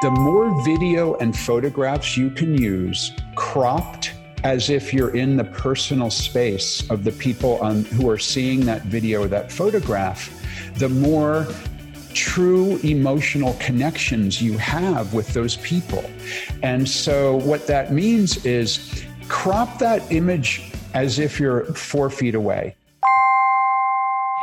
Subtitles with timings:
[0.00, 6.08] The more video and photographs you can use cropped as if you're in the personal
[6.08, 10.32] space of the people on, who are seeing that video, or that photograph,
[10.76, 11.46] the more
[12.14, 16.10] true emotional connections you have with those people.
[16.62, 22.74] And so, what that means is crop that image as if you're four feet away.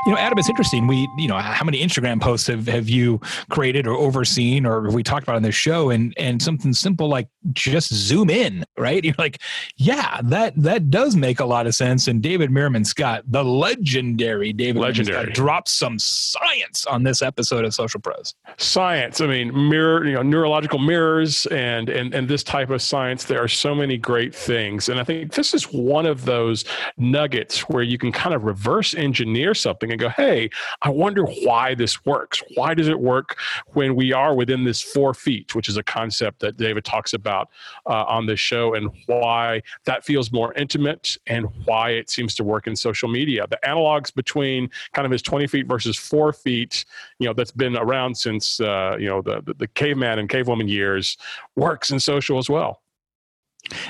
[0.05, 0.87] You know, Adam, it's interesting.
[0.87, 3.19] We, you know, how many Instagram posts have, have you
[3.49, 5.89] created or overseen or have we talked about on this show?
[5.89, 9.03] And and something simple like just zoom in, right?
[9.07, 9.41] You're like,
[9.75, 12.07] yeah, that that does make a lot of sense.
[12.07, 15.23] And David Meerman Scott, the legendary David legendary.
[15.23, 18.33] Scott, drops some science on this episode of Social Pros.
[18.57, 19.21] Science.
[19.21, 23.25] I mean, mirror, you know, neurological mirrors and and and this type of science.
[23.25, 26.65] There are so many great things, and I think this is one of those
[26.97, 30.49] nuggets where you can kind of reverse engineer something and go, hey,
[30.81, 32.41] I wonder why this works.
[32.55, 33.37] Why does it work
[33.67, 37.49] when we are within this four feet, which is a concept that David talks about
[37.85, 42.43] uh, on this show, and why that feels more intimate and why it seems to
[42.43, 43.45] work in social media.
[43.49, 46.85] The analogs between kind of his 20 feet versus four feet,
[47.19, 50.69] you know, that's been around since, uh, you know, the, the, the caveman and cavewoman
[50.69, 51.17] years
[51.55, 52.81] works in social as well.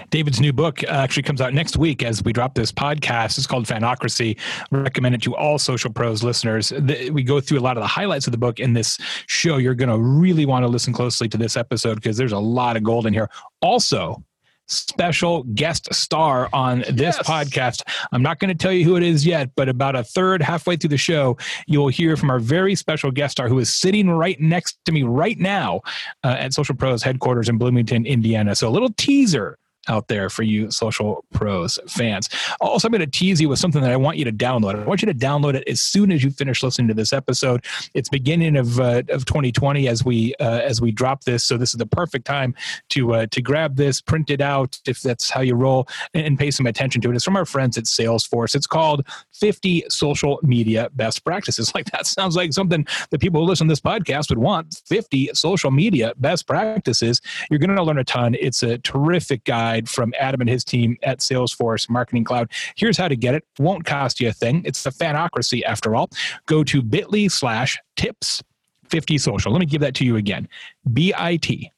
[0.10, 3.38] David's new book uh, actually comes out next week as we drop this podcast.
[3.38, 4.38] It's called Fanocracy.
[4.72, 6.72] recommend it to all Social Pros listeners.
[7.12, 9.58] we go through a lot of the highlights of the book in this show.
[9.58, 12.78] You're going to really want to listen closely to this episode because there's a lot
[12.78, 13.30] of gold in here.
[13.62, 14.24] Also,
[14.68, 17.20] special guest star on this yes.
[17.20, 17.82] podcast.
[18.12, 20.76] I'm not going to tell you who it is yet, but about a third, halfway
[20.76, 21.38] through the show,
[21.68, 25.04] you'll hear from our very special guest star who is sitting right next to me
[25.04, 25.82] right now
[26.24, 28.56] uh, at Social Pros headquarters in Bloomington, Indiana.
[28.56, 29.58] So a little teaser
[29.88, 32.30] out there for you social pros fans.
[32.60, 34.76] Also, I'm going to tease you with something that I want you to download.
[34.82, 37.66] I want you to download it as soon as you finish listening to this episode.
[37.94, 41.74] It's beginning of uh, of 2020 as we uh, as we drop this, so this
[41.74, 42.56] is the perfect time
[42.90, 46.40] to uh, to grab this, print it out if that's how you roll, and, and
[46.40, 47.16] pay some attention to it.
[47.16, 48.56] It's from our friends at Salesforce.
[48.56, 51.72] It's called 50 Social Media Best Practices.
[51.78, 54.82] Like that sounds like something that people who listen to this podcast would want.
[54.88, 57.22] 50 social media best practices.
[57.52, 58.36] You're going to learn a ton.
[58.40, 62.50] It's a terrific guide guide from Adam and his team at Salesforce Marketing Cloud.
[62.76, 63.44] Here's how to get it.
[63.60, 64.62] Won't cost you a thing.
[64.66, 66.10] It's the fanocracy after all.
[66.46, 68.44] Go to bit.ly slash tips
[68.90, 69.52] 50 social.
[69.52, 70.48] Let me give that to you again.
[70.92, 71.72] bit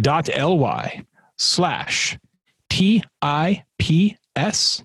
[0.00, 1.04] dot ly
[1.36, 2.18] slash
[2.68, 4.84] T I P S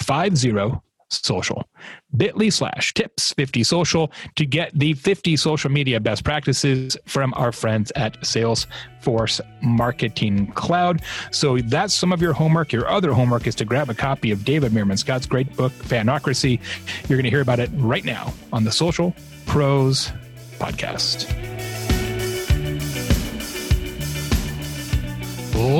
[0.00, 1.68] 50 social.
[2.16, 7.52] bit.ly slash tips 50 social to get the 50 social media best practices from our
[7.52, 11.02] friends at Salesforce Marketing Cloud.
[11.30, 12.72] So that's some of your homework.
[12.72, 16.60] Your other homework is to grab a copy of David Meerman Scott's great book, Fanocracy.
[17.08, 19.14] You're going to hear about it right now on the Social
[19.46, 20.12] Pros
[20.58, 21.57] Podcast.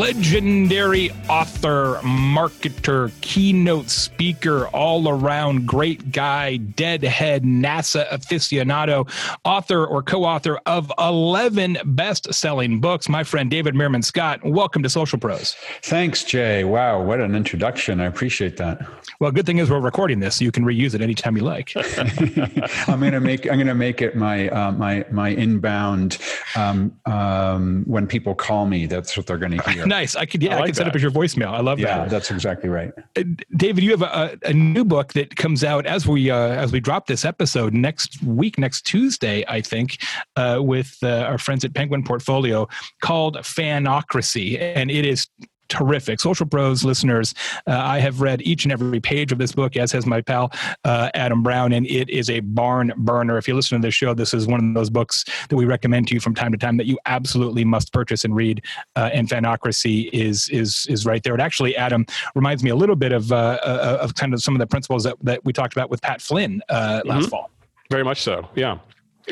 [0.09, 9.07] Legendary author, marketer, keynote speaker, all around great guy, deadhead, NASA aficionado,
[9.45, 13.07] author or co author of 11 best selling books.
[13.11, 15.55] My friend David Meerman Scott, welcome to Social Pros.
[15.83, 16.65] Thanks, Jay.
[16.65, 18.01] Wow, what an introduction.
[18.01, 18.81] I appreciate that.
[19.21, 21.75] Well, good thing is we're recording this, so you can reuse it anytime you like.
[22.89, 26.17] I'm gonna make I'm gonna make it my uh, my my inbound
[26.57, 28.87] um, um, when people call me.
[28.87, 29.87] That's what they're gonna hear.
[29.99, 30.17] nice.
[30.17, 31.49] I could yeah, I, like I could set up as your voicemail.
[31.49, 32.03] I love yeah, that.
[32.05, 32.93] Yeah, that's exactly right.
[33.17, 33.25] Uh,
[33.57, 36.81] David, you have a, a, new book that comes out as we uh, as we
[36.81, 39.99] drop this episode next week, next Tuesday, I think,
[40.37, 42.69] uh, with uh, our friends at Penguin Portfolio
[43.03, 45.27] called Fanocracy, and it is
[45.69, 46.21] terrific.
[46.21, 47.35] Social Pros listeners,
[47.67, 50.53] uh, I have read each and every page of this book, as has my pal
[50.85, 53.39] uh, Adam Brown, and it is a barn burner.
[53.39, 56.09] If you listen to this show, this is one of those books that we recommend
[56.09, 58.65] to you from time to time that you absolutely must purchase and read.
[58.97, 61.35] Uh, and Fanocracy is is is right there.
[61.35, 64.55] It actually, Adam, reminds me a little bit of uh, uh, of kind of some
[64.55, 67.31] of the principles that, that we talked about with Pat Flynn uh, last mm-hmm.
[67.31, 67.51] fall.
[67.91, 68.49] Very much so.
[68.55, 68.79] Yeah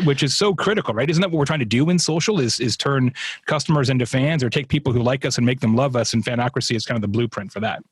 [0.04, 1.08] which is so critical, right?
[1.08, 2.40] Isn't that what we're trying to do in social?
[2.40, 3.12] Is is turn
[3.46, 6.12] customers into fans, or take people who like us and make them love us?
[6.12, 7.82] And fanocracy is kind of the blueprint for that.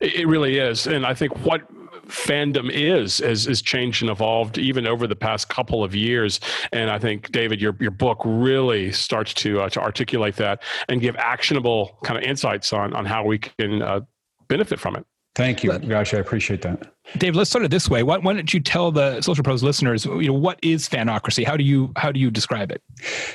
[0.00, 1.62] It really is, and I think what
[2.08, 6.40] fandom is has, has changed and evolved even over the past couple of years.
[6.72, 11.00] And I think David, your your book really starts to uh, to articulate that and
[11.00, 14.00] give actionable kind of insights on on how we can uh,
[14.48, 15.06] benefit from it.
[15.34, 16.92] Thank you, Gosh, I appreciate that.
[17.18, 18.02] Dave, let's start it this way.
[18.02, 21.44] Why, why, don't you tell the Social Pros listeners, you know, what is fanocracy?
[21.44, 22.80] How do you how do you describe it?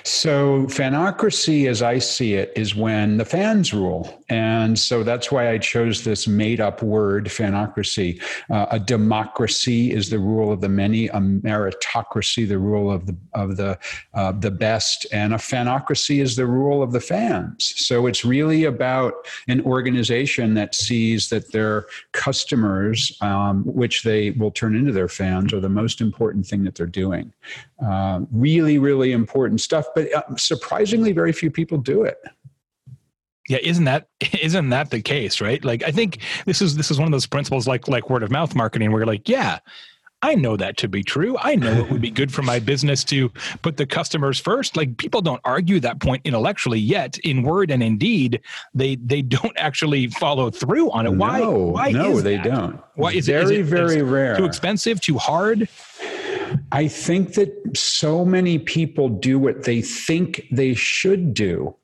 [0.03, 5.51] So, fanocracy, as I see it, is when the fans rule, and so that's why
[5.51, 8.21] I chose this made-up word, fanocracy.
[8.49, 13.17] Uh, a democracy is the rule of the many, a meritocracy, the rule of the
[13.33, 13.77] of the
[14.13, 17.73] uh, the best, and a fanocracy is the rule of the fans.
[17.75, 19.13] So, it's really about
[19.47, 23.15] an organization that sees that their customers.
[23.21, 26.85] Um, which they will turn into their fans are the most important thing that they're
[26.85, 27.33] doing.
[27.83, 32.17] Uh, really, really important stuff, but uh, surprisingly, very few people do it.
[33.47, 34.07] Yeah, isn't that
[34.41, 35.63] isn't that the case, right?
[35.63, 38.31] Like I think this is this is one of those principles like like word of
[38.31, 39.59] mouth marketing where you're like, yeah,
[40.21, 41.37] I know that to be true.
[41.39, 43.29] I know it would be good for my business to
[43.61, 44.75] put the customers first.
[44.75, 48.41] Like people don't argue that point intellectually yet in word and in deed,
[48.73, 51.13] they they don't actually follow through on it.
[51.13, 51.39] Why?
[51.39, 52.45] No, why no, they that?
[52.45, 52.81] don't.
[52.95, 54.37] Why is very, it, is it very rare?
[54.37, 54.99] Too expensive?
[54.99, 55.69] Too hard?
[56.71, 61.75] I think that so many people do what they think they should do.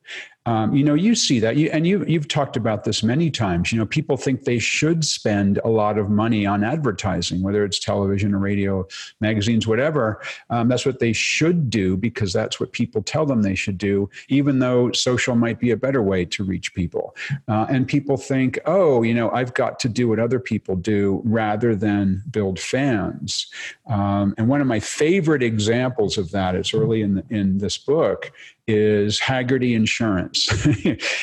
[0.45, 3.72] Um, you know, you see that, you, and you you've talked about this many times.
[3.72, 7.80] You know, people think they should spend a lot of money on advertising, whether it's
[7.80, 8.86] television or radio,
[9.22, 10.22] magazines, whatever.
[10.50, 14.10] Um, that's what they should do because that's what people tell them they should do.
[14.28, 17.16] Even though social might be a better way to reach people,
[17.48, 21.22] uh, and people think, oh, you know, I've got to do what other people do
[21.24, 23.48] rather than build fans.
[23.88, 27.78] Um, and one of my favorite examples of that is early in the, in this
[27.78, 28.31] book
[28.68, 30.68] is Hagerty Insurance.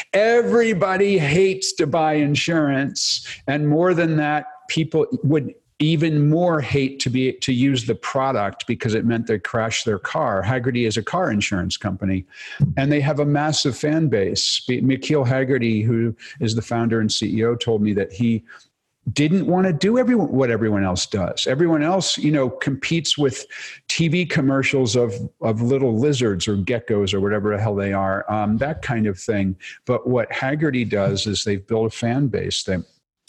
[0.12, 7.08] Everybody hates to buy insurance, and more than that, people would even more hate to
[7.08, 10.42] be to use the product because it meant they crashed their car.
[10.42, 12.26] Hagerty is a car insurance company,
[12.76, 14.62] and they have a massive fan base.
[14.68, 18.44] McKeel Hagerty, who is the founder and CEO, told me that he
[19.12, 21.46] didn't want to do everyone what everyone else does.
[21.46, 23.46] Everyone else, you know, competes with
[23.88, 28.58] TV commercials of of little lizards or geckos or whatever the hell they are, um,
[28.58, 29.56] that kind of thing.
[29.86, 32.62] But what Hagerty does is they've built a fan base.
[32.64, 32.78] They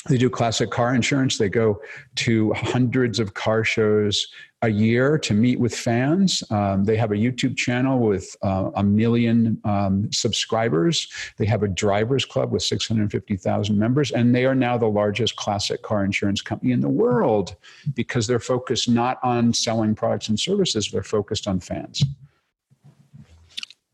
[0.10, 1.38] they do classic car insurance.
[1.38, 1.82] They go
[2.16, 4.28] to hundreds of car shows
[4.64, 6.44] a year to meet with fans.
[6.52, 11.08] Um, they have a YouTube channel with uh, a million um, subscribers.
[11.38, 15.82] They have a drivers club with 650,000 members, and they are now the largest classic
[15.82, 17.56] car insurance company in the world
[17.96, 22.04] because they're focused not on selling products and services, they're focused on fans.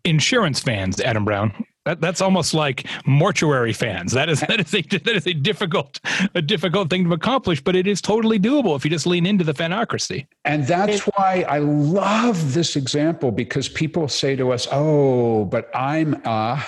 [0.04, 1.66] Insurance fans, Adam Brown.
[1.88, 4.12] That, that's almost like mortuary fans.
[4.12, 6.01] That is that is a that is a difficult
[6.36, 9.45] a difficult thing to accomplish, but it is totally doable if you just lean into
[9.45, 10.28] the fanocracy.
[10.44, 16.16] And that's why I love this example because people say to us, "Oh, but I'm
[16.25, 16.63] a."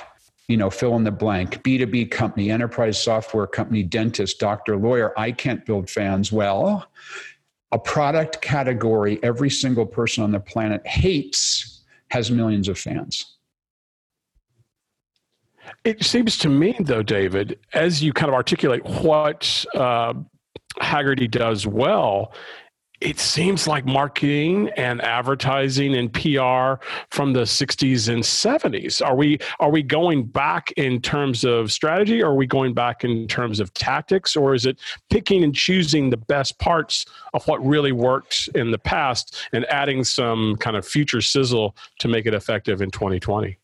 [0.48, 5.14] you know, fill in the blank, B2B company, enterprise software company, dentist, doctor, lawyer.
[5.16, 6.32] I can't build fans.
[6.32, 6.90] Well,
[7.72, 13.38] a product category every single person on the planet hates has millions of fans.
[15.86, 20.14] It seems to me, though, David, as you kind of articulate what uh,
[20.82, 22.34] Hagerty does well,
[23.02, 29.06] it seems like marketing and advertising and PR from the 60s and 70s.
[29.06, 33.06] Are we are we going back in terms of strategy or are we going back
[33.06, 34.80] in terms of tactics or is it
[35.10, 40.04] picking and choosing the best parts of what really worked in the past and adding
[40.04, 43.58] some kind of future sizzle to make it effective in 2020?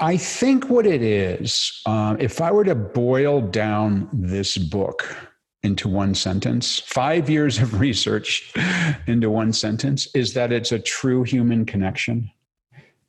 [0.00, 5.16] I think what it is, um, if I were to boil down this book
[5.62, 8.52] into one sentence, five years of research
[9.06, 12.30] into one sentence, is that it's a true human connection.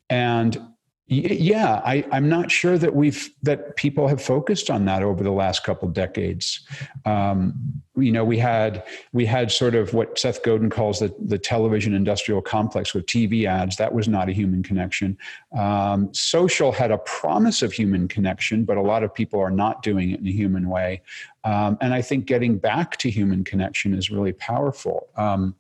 [0.09, 0.61] And
[1.07, 5.31] yeah, I, am not sure that we've that people have focused on that over the
[5.31, 6.65] last couple decades.
[7.05, 11.37] Um, you know, we had we had sort of what Seth Godin calls the the
[11.37, 13.75] television industrial complex with TV ads.
[13.77, 15.17] That was not a human connection.
[15.55, 19.83] Um, social had a promise of human connection, but a lot of people are not
[19.83, 21.01] doing it in a human way.
[21.43, 25.09] Um, and I think getting back to human connection is really powerful.
[25.17, 25.55] Um,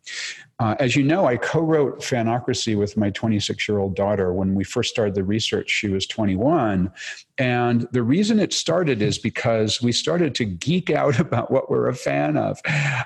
[0.59, 4.31] uh, as you know, I co wrote Fanocracy with my 26 year old daughter.
[4.31, 6.91] When we first started the research, she was 21.
[7.37, 11.89] And the reason it started is because we started to geek out about what we're
[11.89, 12.59] a fan of.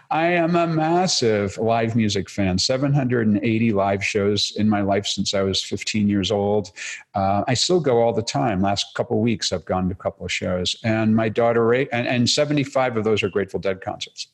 [0.10, 5.42] I am a massive live music fan, 780 live shows in my life since I
[5.42, 6.72] was 15 years old.
[7.16, 8.62] Uh, I still go all the time.
[8.62, 10.76] Last couple weeks, I've gone to a couple of shows.
[10.84, 14.28] And my daughter, and, and 75 of those are Grateful Dead concerts.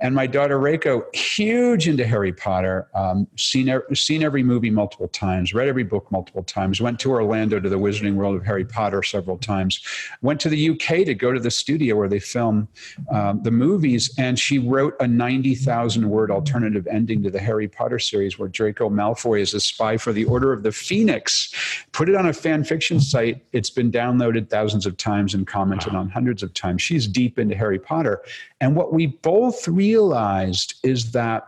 [0.00, 5.54] And my daughter, Reiko, huge into Harry Potter, um, seen, seen every movie multiple times,
[5.54, 9.02] read every book multiple times, went to Orlando to the Wizarding World of Harry Potter
[9.02, 9.80] several times.
[10.20, 12.68] Went to the UK to go to the studio where they film
[13.10, 14.15] um, the movies.
[14.18, 18.88] And she wrote a 90,000 word alternative ending to the Harry Potter series where Draco
[18.88, 21.52] Malfoy is a spy for the Order of the Phoenix.
[21.92, 23.44] Put it on a fan fiction site.
[23.52, 26.82] It's been downloaded thousands of times and commented on hundreds of times.
[26.82, 28.22] She's deep into Harry Potter.
[28.60, 31.46] And what we both realized is that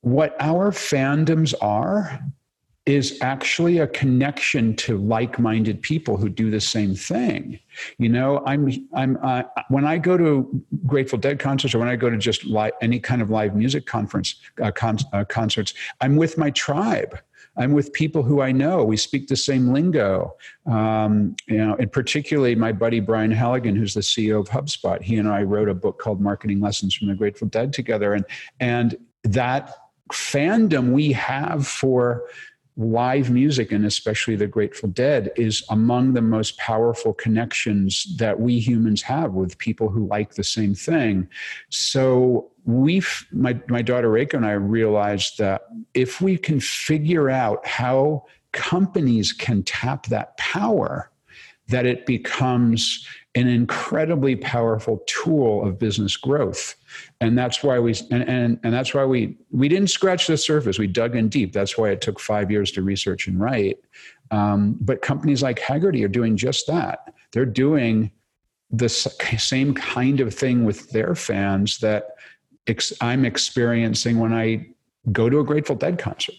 [0.00, 2.20] what our fandoms are
[2.86, 7.58] is actually a connection to like-minded people who do the same thing.
[7.98, 11.96] You know, I'm I'm uh, when I go to Grateful Dead concerts or when I
[11.96, 16.14] go to just live, any kind of live music conference uh, con- uh, concerts, I'm
[16.14, 17.18] with my tribe.
[17.58, 18.84] I'm with people who I know.
[18.84, 20.36] We speak the same lingo.
[20.66, 25.00] Um, you know, and particularly my buddy Brian Halligan, who's the CEO of HubSpot.
[25.02, 28.24] He and I wrote a book called Marketing Lessons from the Grateful Dead together, and
[28.60, 29.74] and that
[30.12, 32.24] fandom we have for
[32.76, 38.58] live music and especially the Grateful Dead is among the most powerful connections that we
[38.58, 41.28] humans have with people who like the same thing.
[41.70, 45.62] So we've my my daughter Reiko and I realized that
[45.94, 51.10] if we can figure out how companies can tap that power,
[51.68, 56.74] that it becomes an incredibly powerful tool of business growth.
[57.20, 60.78] And that's why we and, and and that's why we we didn't scratch the surface.
[60.78, 61.52] We dug in deep.
[61.52, 63.78] That's why it took five years to research and write.
[64.30, 67.14] Um, but companies like Hagerty are doing just that.
[67.32, 68.10] They're doing
[68.70, 72.16] the same kind of thing with their fans that
[72.66, 74.66] ex- i'm experiencing when i
[75.12, 76.34] go to a grateful dead concert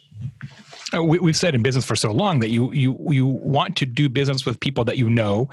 [0.93, 3.85] Uh, we, have said in business for so long that you you you want to
[3.85, 5.49] do business with people that you know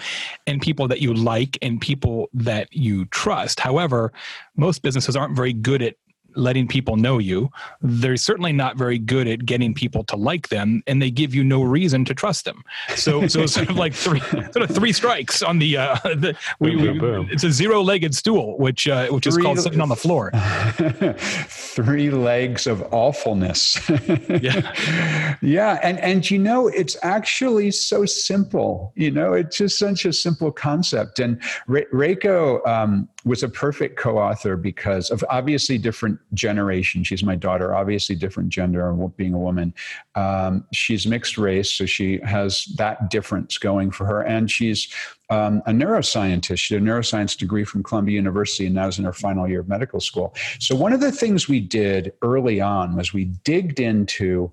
[0.47, 3.59] and people that you like and people that you trust.
[3.59, 4.12] However
[4.57, 5.97] most businesses aren't very good at
[6.37, 7.50] letting people know you.
[7.81, 11.45] They're certainly not very good at getting people to like them, and they give you
[11.45, 12.62] no reason to trust them.
[12.97, 15.76] So, so it's sort of like three, sort of three strikes on the.
[15.76, 17.29] Uh, the we, boom, boom.
[17.31, 20.31] It's a zero-legged stool, which uh, which is called sitting on the floor.
[21.49, 23.79] three legs of awfulness.
[24.29, 28.93] yeah, yeah, and and you know it's actually so simple.
[28.97, 31.19] You know, it's just such a simple concept.
[31.19, 37.05] And Re- Reiko um, was a perfect co-author because of obviously different generation.
[37.05, 39.75] She's my daughter, obviously different gender, being a woman.
[40.14, 44.23] Um, she's mixed race, so she has that difference going for her.
[44.23, 44.93] And she's
[45.31, 46.59] um, a neuroscientist.
[46.59, 49.61] She did a neuroscience degree from Columbia University and now is in her final year
[49.61, 50.35] of medical school.
[50.59, 54.53] So, one of the things we did early on was we digged into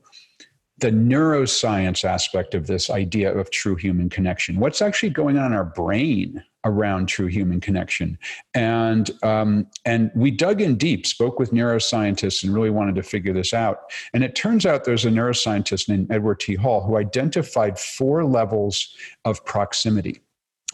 [0.78, 4.60] the neuroscience aspect of this idea of true human connection.
[4.60, 8.18] What's actually going on in our brain around true human connection.
[8.53, 13.34] And um, and we dug in deep, spoke with neuroscientists, and really wanted to figure
[13.34, 13.91] this out.
[14.13, 16.56] And it turns out there's a neuroscientist named Edward T.
[16.56, 20.22] Hall who identified four levels of proximity.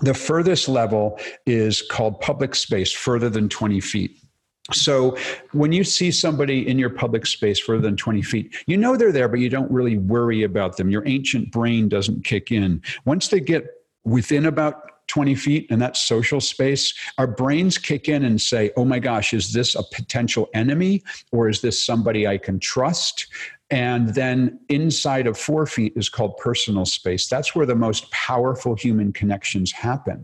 [0.01, 4.22] The furthest level is called public space, further than 20 feet.
[4.74, 5.17] So
[5.53, 9.13] when you see somebody in your public space further than 20 feet, you know they're
[9.13, 10.89] there, but you don't really worry about them.
[10.89, 12.82] Your ancient brain doesn't kick in.
[13.06, 13.65] Once they get
[14.03, 18.86] within about 20 feet and that social space, our brains kick in and say, oh
[18.86, 23.28] my gosh, is this a potential enemy or is this somebody I can trust?
[23.70, 27.28] And then inside of four feet is called personal space.
[27.28, 30.24] That's where the most powerful human connections happen.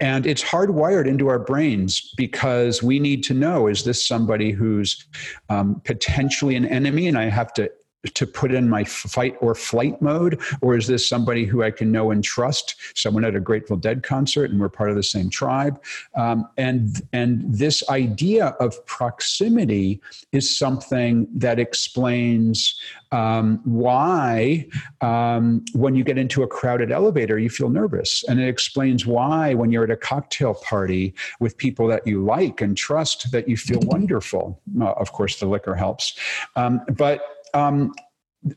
[0.00, 5.06] And it's hardwired into our brains because we need to know is this somebody who's
[5.48, 7.70] um, potentially an enemy and I have to
[8.14, 10.40] to put in my fight or flight mode?
[10.60, 12.76] Or is this somebody who i can know and trust?
[12.94, 15.80] Someone at a grateful dead concert and we're part of the same tribe.
[16.16, 20.00] Um, and and this idea of proximity
[20.32, 22.80] is something that explains
[23.12, 24.66] um, why
[25.00, 28.24] um, when you get into a crowded elevator you feel nervous.
[28.28, 32.60] And it explains why when you're at a cocktail party with people that you like
[32.60, 34.60] and trust that you feel wonderful.
[34.80, 36.18] Uh, of course the liquor helps.
[36.56, 37.92] Um, but um,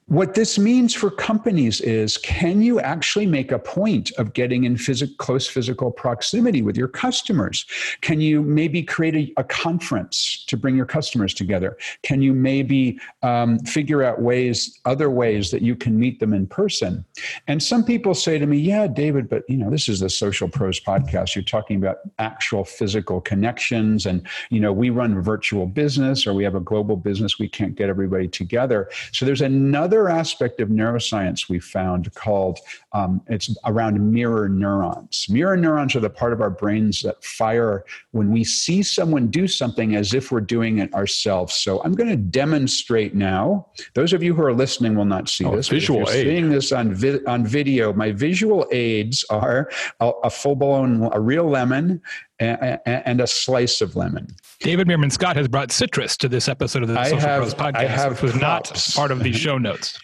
[0.07, 4.75] what this means for companies is can you actually make a point of getting in
[4.75, 7.65] phys- close physical proximity with your customers?
[8.01, 11.77] Can you maybe create a, a conference to bring your customers together?
[12.01, 16.47] Can you maybe um, figure out ways other ways that you can meet them in
[16.47, 17.05] person?
[17.47, 20.49] And some people say to me yeah david but you know this is the social
[20.49, 21.35] pros podcast.
[21.35, 26.43] You're talking about actual physical connections and you know we run virtual business or we
[26.43, 27.37] have a global business.
[27.37, 28.89] We can't get everybody together.
[29.11, 32.59] So there's a another aspect of neuroscience we found called
[32.93, 35.27] um, it's around mirror neurons.
[35.29, 39.49] Mirror neurons are the part of our brains that fire when we see someone do
[39.49, 41.55] something as if we're doing it ourselves.
[41.55, 43.67] So I'm going to demonstrate now.
[43.95, 45.67] Those of you who are listening will not see oh, this.
[45.67, 46.25] Visual aid.
[46.25, 51.19] Seeing this on vi- on video, my visual aids are a, a full blown a
[51.19, 52.01] real lemon
[52.39, 54.27] and, and, a slice of lemon.
[54.59, 57.53] David Meerman Scott has brought citrus to this episode of the I Social have, Pros
[57.53, 58.95] podcast, I have which was props.
[58.95, 59.97] not part of the show notes.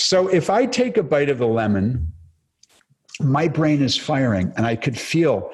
[0.00, 2.12] so if I take a bite of the lemon,
[3.20, 5.50] my brain is firing and I could feel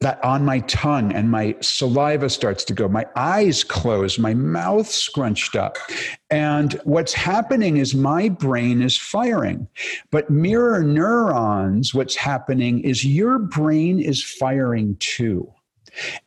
[0.00, 4.88] that on my tongue and my saliva starts to go, my eyes close, my mouth
[4.88, 5.76] scrunched up.
[6.30, 9.68] And what's happening is my brain is firing.
[10.10, 15.52] But mirror neurons, what's happening is your brain is firing too.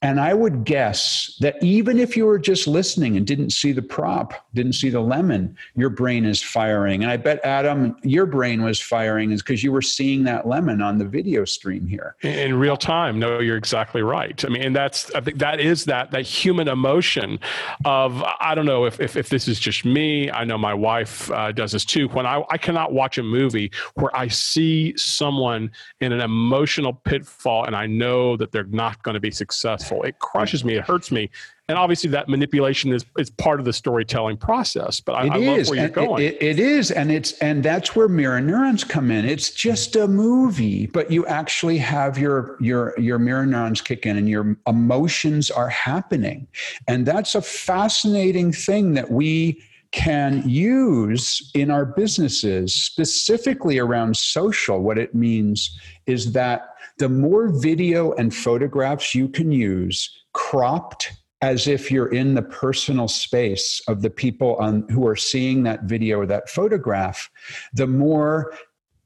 [0.01, 3.81] And I would guess that even if you were just listening and didn't see the
[3.81, 7.03] prop, didn't see the lemon, your brain is firing.
[7.03, 10.81] And I bet, Adam, your brain was firing is because you were seeing that lemon
[10.81, 12.15] on the video stream here.
[12.21, 13.19] In real time.
[13.19, 14.43] No, you're exactly right.
[14.43, 17.39] I mean, and that's, I think that is that, that human emotion
[17.85, 20.29] of, I don't know if, if, if this is just me.
[20.29, 22.09] I know my wife uh, does this too.
[22.09, 27.65] When I, I cannot watch a movie where I see someone in an emotional pitfall
[27.65, 30.03] and I know that they're not going to be successful successful.
[30.03, 30.75] It crushes me.
[30.75, 31.29] It hurts me.
[31.69, 34.99] And obviously, that manipulation is, is part of the storytelling process.
[34.99, 36.23] But I, I love where you're going.
[36.23, 39.23] It, it is, and it's and that's where mirror neurons come in.
[39.23, 44.17] It's just a movie, but you actually have your your your mirror neurons kick in,
[44.17, 46.47] and your emotions are happening,
[46.89, 54.81] and that's a fascinating thing that we can use in our businesses, specifically around social.
[54.81, 56.72] What it means is that
[57.03, 63.09] the more video and photographs you can use cropped as if you're in the personal
[63.09, 67.29] space of the people on, who are seeing that video or that photograph,
[67.73, 68.53] the more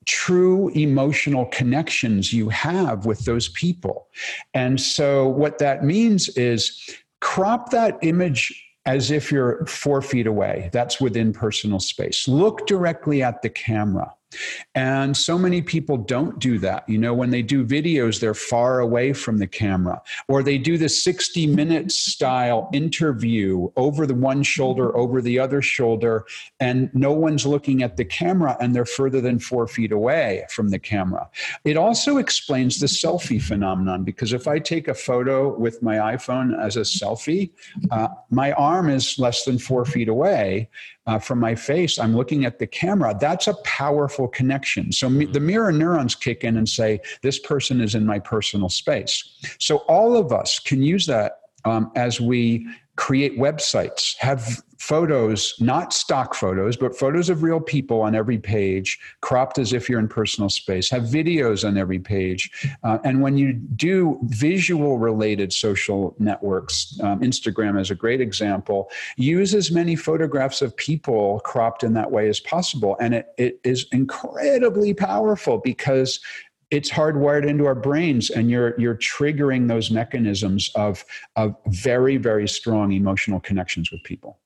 [0.06, 4.10] true emotional connections you have with those people.
[4.54, 6.80] And so, what that means is
[7.22, 8.54] crop that image
[8.86, 10.70] as if you're four feet away.
[10.72, 12.28] That's within personal space.
[12.28, 14.14] Look directly at the camera.
[14.76, 16.88] And so many people don't do that.
[16.88, 20.78] You know, when they do videos, they're far away from the camera, or they do
[20.78, 26.26] the 60 minute style interview over the one shoulder, over the other shoulder,
[26.60, 30.70] and no one's looking at the camera and they're further than four feet away from
[30.70, 31.30] the camera.
[31.64, 36.58] It also explains the selfie phenomenon because if I take a photo with my iPhone
[36.60, 37.52] as a selfie,
[37.92, 40.70] uh, my arm is less than four feet away
[41.08, 43.16] uh, from my face, I'm looking at the camera.
[43.20, 44.92] That's a powerful connection.
[44.92, 48.70] So me, the mirror neurons kick in and say, this person is in my personal
[48.70, 49.40] space.
[49.58, 52.68] So all of us can use that um, as we
[52.98, 59.00] create websites, have photos, not stock photos, but photos of real people on every page,
[59.22, 62.50] cropped as if you're in personal space, have videos on every page.
[62.84, 68.90] Uh, and when you do visual related social networks, um, Instagram is a great example,
[69.16, 72.98] use as many photographs of people cropped in that way as possible.
[73.00, 76.20] And it, it is incredibly powerful because
[76.72, 81.04] it's hardwired into our brains and you're you're triggering those mechanisms of
[81.36, 84.40] of very very strong emotional connections with people.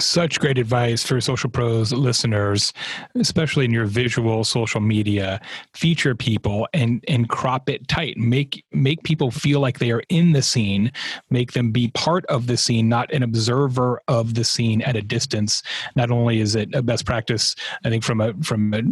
[0.00, 2.72] Such great advice for social pros listeners
[3.14, 5.40] especially in your visual social media.
[5.72, 8.16] Feature people and and crop it tight.
[8.16, 10.90] Make make people feel like they are in the scene.
[11.30, 15.02] Make them be part of the scene not an observer of the scene at a
[15.02, 15.62] distance.
[15.94, 18.82] Not only is it a best practice i think from a from a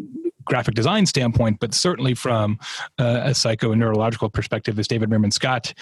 [0.44, 2.58] graphic design standpoint, but certainly from
[2.98, 5.74] uh, a psycho and neurological perspective, as David Meerman Scott,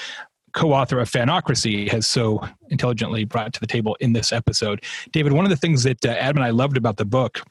[0.52, 4.84] co-author of Fanocracy, has so intelligently brought to the table in this episode.
[5.12, 7.42] David, one of the things that uh, Adam and I loved about the book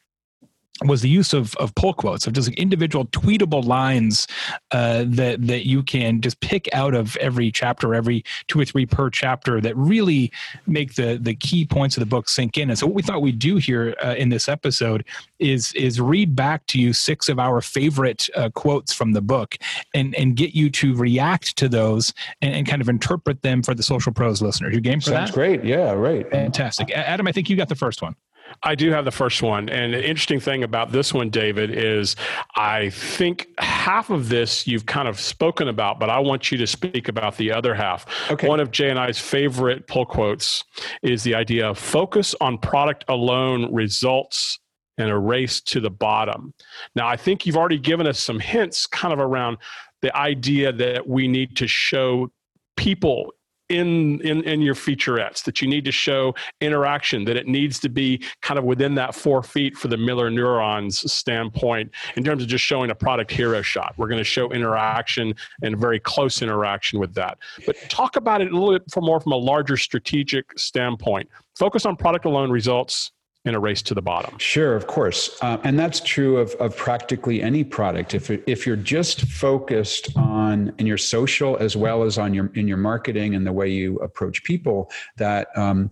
[0.86, 4.28] was the use of, of pull quotes of just like individual tweetable lines
[4.72, 8.86] uh, that that you can just pick out of every chapter, every two or three
[8.86, 10.32] per chapter that really
[10.68, 12.70] make the the key points of the book sink in.
[12.70, 15.06] And so, what we thought we'd do here uh, in this episode
[15.39, 19.58] is is read back to you six of our favorite uh, quotes from the book,
[19.94, 23.74] and and get you to react to those and, and, kind of interpret them for
[23.74, 24.74] the social pros listeners.
[24.74, 25.36] You game for Sounds that?
[25.36, 25.63] great.
[25.63, 26.30] Yeah, right.
[26.30, 27.28] Fantastic, Adam.
[27.28, 28.15] I think you got the first one.
[28.63, 29.69] I do have the first one.
[29.69, 32.15] And the interesting thing about this one, David, is
[32.55, 36.67] I think half of this you've kind of spoken about, but I want you to
[36.67, 38.05] speak about the other half.
[38.29, 38.47] Okay.
[38.47, 40.63] One of Jay and I's favorite pull quotes
[41.01, 44.59] is the idea of focus on product alone results
[44.97, 46.53] and a race to the bottom.
[46.95, 49.57] Now, I think you've already given us some hints kind of around
[50.01, 52.31] the idea that we need to show
[52.75, 53.33] people
[53.69, 57.89] in, in in your featurettes that you need to show interaction that it needs to
[57.89, 62.49] be kind of within that four feet for the mirror neurons standpoint in terms of
[62.49, 63.93] just showing a product hero shot.
[63.97, 67.38] We're going to show interaction and very close interaction with that.
[67.65, 71.29] But talk about it a little bit more from a larger strategic standpoint.
[71.55, 73.12] Focus on product alone results
[73.45, 74.38] in a race to the bottom.
[74.38, 78.13] Sure, of course, uh, and that's true of, of practically any product.
[78.13, 82.67] If if you're just focused on in your social as well as on your in
[82.67, 85.89] your marketing and the way you approach people, that um,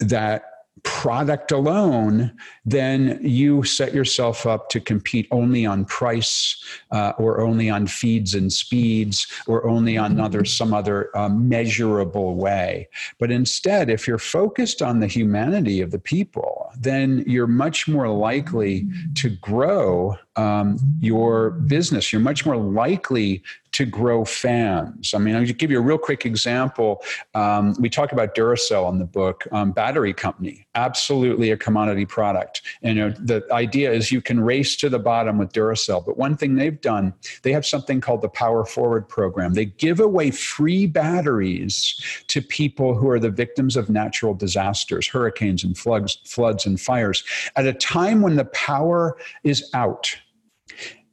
[0.00, 2.32] that product alone,
[2.64, 8.34] then you set yourself up to compete only on price uh, or only on feeds
[8.34, 12.88] and speeds or only on other some other um, measurable way.
[13.18, 18.08] But instead, if you're focused on the humanity of the people, then you're much more
[18.08, 18.86] likely
[19.16, 22.12] to grow um, your business.
[22.12, 23.42] You're much more likely
[23.78, 25.14] to grow fans.
[25.14, 27.00] I mean, I'll give you a real quick example.
[27.36, 32.62] Um, we talk about Duracell in the book, um, battery company, absolutely a commodity product.
[32.82, 36.04] And you know, the idea is you can race to the bottom with Duracell.
[36.04, 37.14] But one thing they've done,
[37.44, 39.54] they have something called the Power Forward program.
[39.54, 45.62] They give away free batteries to people who are the victims of natural disasters, hurricanes
[45.62, 47.22] and floods, floods and fires,
[47.54, 50.16] at a time when the power is out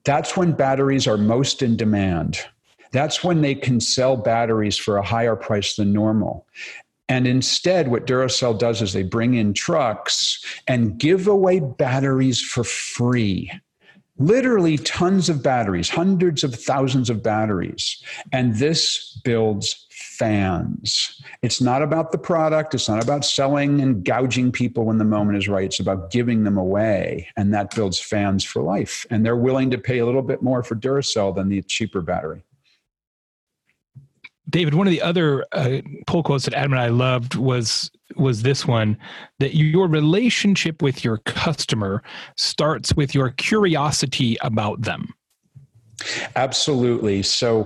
[0.06, 2.40] that's when batteries are most in demand.
[2.92, 6.46] That's when they can sell batteries for a higher price than normal.
[7.08, 12.64] And instead, what Duracell does is they bring in trucks and give away batteries for
[12.64, 13.52] free.
[14.18, 18.02] Literally tons of batteries, hundreds of thousands of batteries.
[18.32, 21.22] And this builds fans.
[21.42, 22.74] It's not about the product.
[22.74, 25.66] It's not about selling and gouging people when the moment is right.
[25.66, 27.28] It's about giving them away.
[27.36, 29.06] And that builds fans for life.
[29.10, 32.44] And they're willing to pay a little bit more for Duracell than the cheaper battery.
[34.50, 38.44] David, one of the other uh, pull quotes that Adam and I loved was was
[38.44, 38.98] this one
[39.40, 42.04] that your relationship with your customer
[42.38, 45.14] starts with your curiosity about them.
[46.36, 47.24] Absolutely.
[47.24, 47.64] So,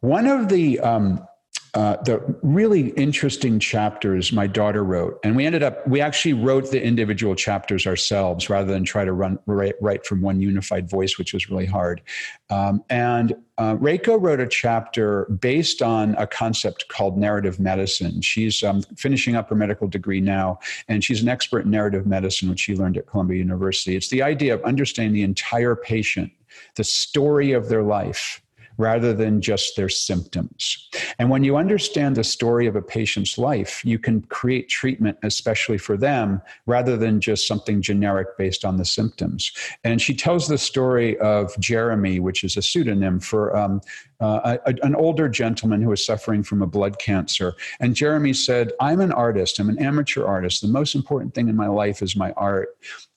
[0.00, 1.26] one of the um,
[1.74, 5.18] uh, the really interesting chapters my daughter wrote.
[5.24, 9.12] And we ended up, we actually wrote the individual chapters ourselves rather than try to
[9.12, 12.02] run write, write from one unified voice, which was really hard.
[12.50, 18.20] Um, and uh, Reiko wrote a chapter based on a concept called narrative medicine.
[18.20, 20.58] She's um, finishing up her medical degree now,
[20.88, 23.96] and she's an expert in narrative medicine, which she learned at Columbia University.
[23.96, 26.32] It's the idea of understanding the entire patient,
[26.76, 28.41] the story of their life
[28.78, 30.88] rather than just their symptoms.
[31.18, 35.78] And when you understand the story of a patient's life, you can create treatment especially
[35.78, 39.52] for them rather than just something generic based on the symptoms.
[39.84, 43.80] And she tells the story of Jeremy, which is a pseudonym for um,
[44.20, 47.54] uh, a, an older gentleman who was suffering from a blood cancer.
[47.80, 50.62] And Jeremy said, I'm an artist, I'm an amateur artist.
[50.62, 52.68] The most important thing in my life is my art.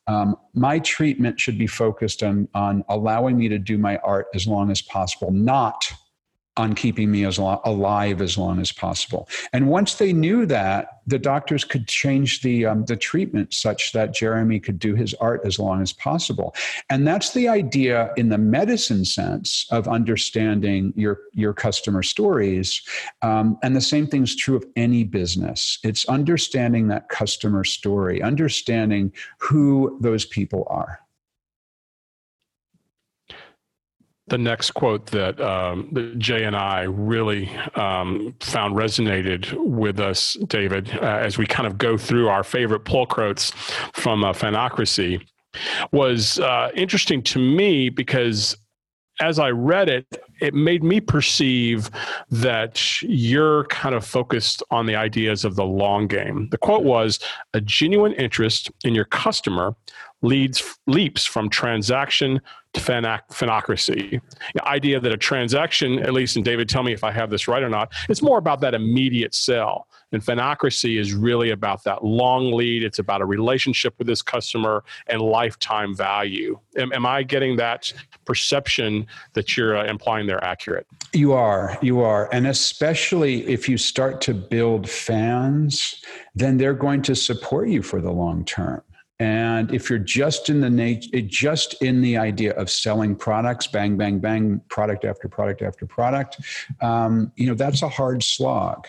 [0.07, 4.47] Um, my treatment should be focused on, on allowing me to do my art as
[4.47, 5.91] long as possible, not
[6.57, 9.27] on keeping me as alive as long as possible.
[9.51, 14.13] And once they knew that, the doctors could change the um, the treatment such that
[14.13, 16.55] Jeremy could do his art as long as possible.
[16.89, 22.81] And that's the idea in the medicine sense of understanding your your customer stories.
[23.21, 25.77] Um, and the same thing is true of any business.
[25.83, 31.04] It's understanding that customer story, understanding who those people are.
[34.27, 40.35] The next quote that, um, that Jay and I really um, found resonated with us,
[40.47, 43.51] David, uh, as we kind of go through our favorite pull quotes
[43.93, 45.21] from uh, Fanocracy,
[45.91, 48.57] was uh, interesting to me because
[49.21, 50.05] as I read it,
[50.41, 51.89] it made me perceive
[52.29, 56.49] that you're kind of focused on the ideas of the long game.
[56.51, 57.19] The quote was
[57.53, 59.75] a genuine interest in your customer
[60.25, 62.41] leads leaps from transaction
[62.73, 64.21] to fanocracy.
[64.53, 67.47] The idea that a transaction, at least, and David, tell me if I have this
[67.47, 69.87] right or not, it's more about that immediate sell.
[70.11, 72.83] And fanocracy is really about that long lead.
[72.83, 76.59] It's about a relationship with this customer and lifetime value.
[76.77, 77.91] Am, am I getting that
[78.25, 80.85] perception that you're uh, implying they're accurate?
[81.13, 82.29] You are, you are.
[82.31, 86.01] And especially if you start to build fans,
[86.33, 88.81] then they're going to support you for the long term.
[89.19, 93.95] And if you're just in the nature, just in the idea of selling products, bang,
[93.95, 96.41] bang, bang, product after product after product,
[96.81, 98.87] um, you know that's a hard slog.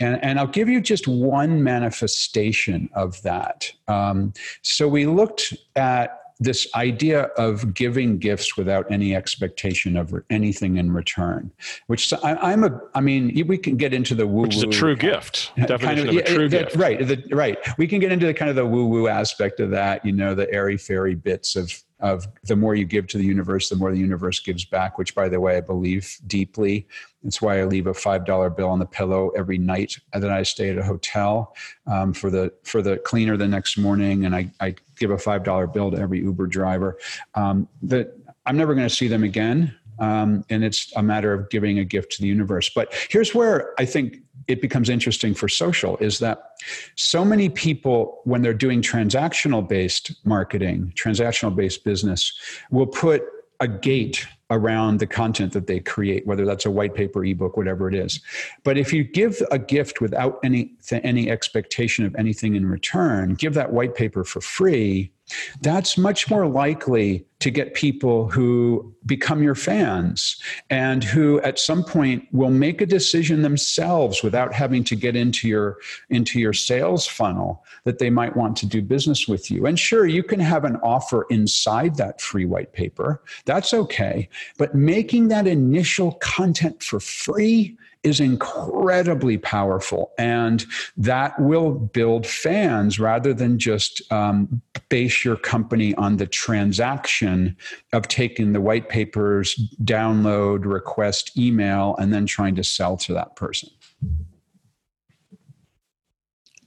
[0.00, 3.70] And and I'll give you just one manifestation of that.
[3.86, 10.76] Um, so we looked at this idea of giving gifts without any expectation of anything
[10.76, 11.50] in return,
[11.88, 14.42] which I, am a, I mean, we can get into the woo woo.
[14.42, 15.52] Which is a true gift.
[15.56, 16.76] Definition kind of, of a true gift.
[16.76, 17.04] Right.
[17.04, 17.58] The, right.
[17.76, 20.34] We can get into the kind of the woo woo aspect of that, you know,
[20.34, 23.90] the airy fairy bits of of the more you give to the universe, the more
[23.90, 26.86] the universe gives back, which, by the way, I believe deeply.
[27.22, 30.42] That's why I leave a five dollar bill on the pillow every night that I
[30.44, 31.56] stay at a hotel
[31.86, 35.42] um, for the for the cleaner the next morning, and I, I give a five
[35.42, 36.98] dollar bill to every Uber driver.
[37.34, 39.74] Um, that I'm never going to see them again.
[39.98, 42.70] Um, and it's a matter of giving a gift to the universe.
[42.70, 46.52] But here's where I think it becomes interesting for social is that
[46.96, 52.32] so many people, when they're doing transactional based marketing, transactional based business,
[52.70, 53.22] will put
[53.60, 57.86] a gate around the content that they create, whether that's a white paper, ebook, whatever
[57.88, 58.20] it is.
[58.64, 63.54] But if you give a gift without any any expectation of anything in return, give
[63.54, 65.12] that white paper for free,
[65.60, 71.84] that's much more likely to get people who become your fans and who at some
[71.84, 75.78] point will make a decision themselves without having to get into your
[76.10, 79.66] into your sales funnel that they might want to do business with you.
[79.66, 83.22] And sure you can have an offer inside that free white paper.
[83.44, 84.28] That's okay.
[84.56, 90.12] But making that initial content for free is incredibly powerful.
[90.18, 90.64] And
[90.96, 97.56] that will build fans rather than just um, base your company on the transaction
[97.92, 103.36] of taking the white papers, download, request, email, and then trying to sell to that
[103.36, 103.68] person.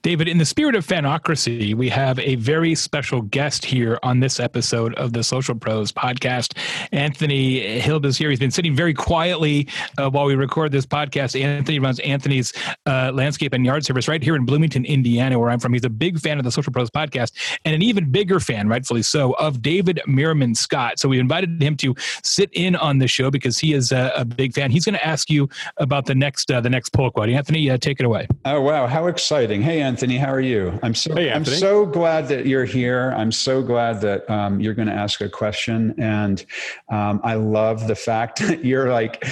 [0.04, 4.40] David, in the spirit of fanocracy, we have a very special guest here on this
[4.40, 6.58] episode of the Social Pros podcast.
[6.92, 8.32] Anthony Hild is here.
[8.32, 9.68] He's been sitting very quietly
[10.00, 11.40] uh, while we record this podcast.
[11.40, 12.52] Anthony runs Anthony's
[12.88, 15.74] uh, Landscape and Yard Service right here in Bloomington, Indiana, where I'm from.
[15.74, 17.34] He's a big fan of the Social Pros podcast
[17.64, 20.98] and an even bigger fan, rightfully so, of David Meerman Scott.
[20.98, 24.26] So we invited him to sit in on the show because he is a, a
[24.26, 24.72] big fan.
[24.72, 27.30] He's going to ask you about the next uh, the next pull quote.
[27.30, 28.28] Anthony, uh, take it away.
[28.46, 29.62] Oh wow, how exciting!
[29.62, 30.80] Hey, Anthony, how are you?
[30.84, 33.14] I'm so hey, I'm so glad that you're here.
[33.16, 36.46] I'm so glad that um, you're going to ask a question, and
[36.90, 39.26] um, I love the fact that you're like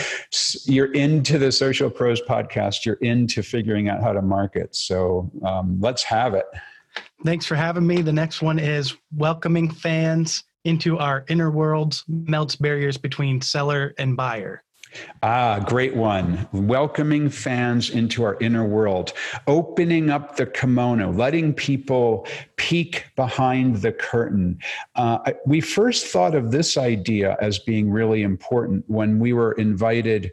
[0.66, 2.86] you're into the Social Pros podcast.
[2.86, 4.76] You're into figuring out how to market.
[4.76, 6.46] So um, let's have it.
[7.26, 8.02] Thanks for having me.
[8.02, 14.16] The next one is welcoming fans into our inner worlds melts barriers between seller and
[14.16, 14.64] buyer.
[15.22, 16.48] Ah, great one.
[16.52, 19.14] Welcoming fans into our inner world,
[19.48, 22.26] opening up the kimono, letting people
[22.56, 24.58] peek behind the curtain.
[24.96, 30.32] Uh, we first thought of this idea as being really important when we were invited.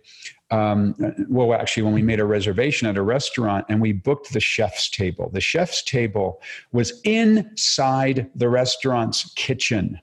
[0.50, 0.94] Um,
[1.28, 4.88] well, actually, when we made a reservation at a restaurant and we booked the chef's
[4.88, 6.40] table, the chef's table
[6.72, 10.00] was inside the restaurant's kitchen.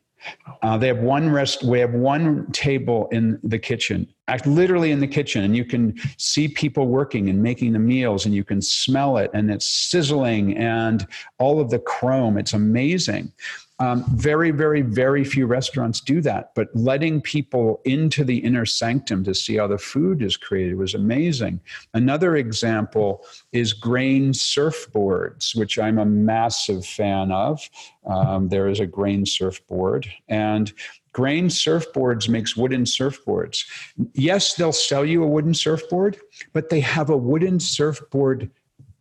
[0.62, 1.64] Uh, they have one rest.
[1.64, 5.96] We have one table in the kitchen, act literally in the kitchen, and you can
[6.18, 10.58] see people working and making the meals, and you can smell it, and it's sizzling,
[10.58, 11.06] and
[11.40, 12.38] all of the chrome.
[12.38, 13.32] It's amazing.
[13.80, 19.24] Um, very, very, very few restaurants do that, but letting people into the inner sanctum
[19.24, 21.60] to see how the food is created was amazing.
[21.94, 27.68] Another example is grain surfboards, which I'm a massive fan of.
[28.06, 30.72] Um, there is a grain surfboard, and
[31.12, 33.66] grain surfboards makes wooden surfboards.
[34.14, 36.18] Yes, they'll sell you a wooden surfboard,
[36.54, 38.52] but they have a wooden surfboard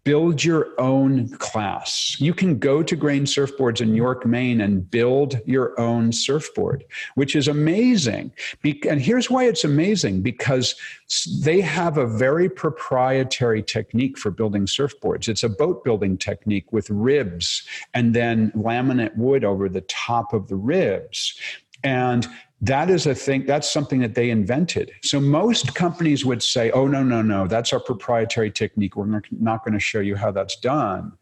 [0.05, 2.17] build your own class.
[2.19, 6.85] You can go to Grain Surfboards in York, Maine and build your own surfboard,
[7.15, 8.33] which is amazing.
[8.88, 10.75] And here's why it's amazing because
[11.41, 15.29] they have a very proprietary technique for building surfboards.
[15.29, 17.62] It's a boat building technique with ribs
[17.95, 21.38] and then laminate wood over the top of the ribs.
[21.85, 22.27] And
[22.62, 24.92] that is a thing that's something that they invented.
[25.03, 28.96] So most companies would say oh no no no that's our proprietary technique.
[28.96, 31.12] We're not going to show you how that's done.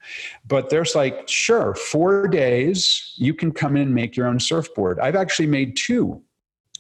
[0.46, 5.00] But there's like sure four days you can come in and make your own surfboard.
[5.00, 6.22] I've actually made two.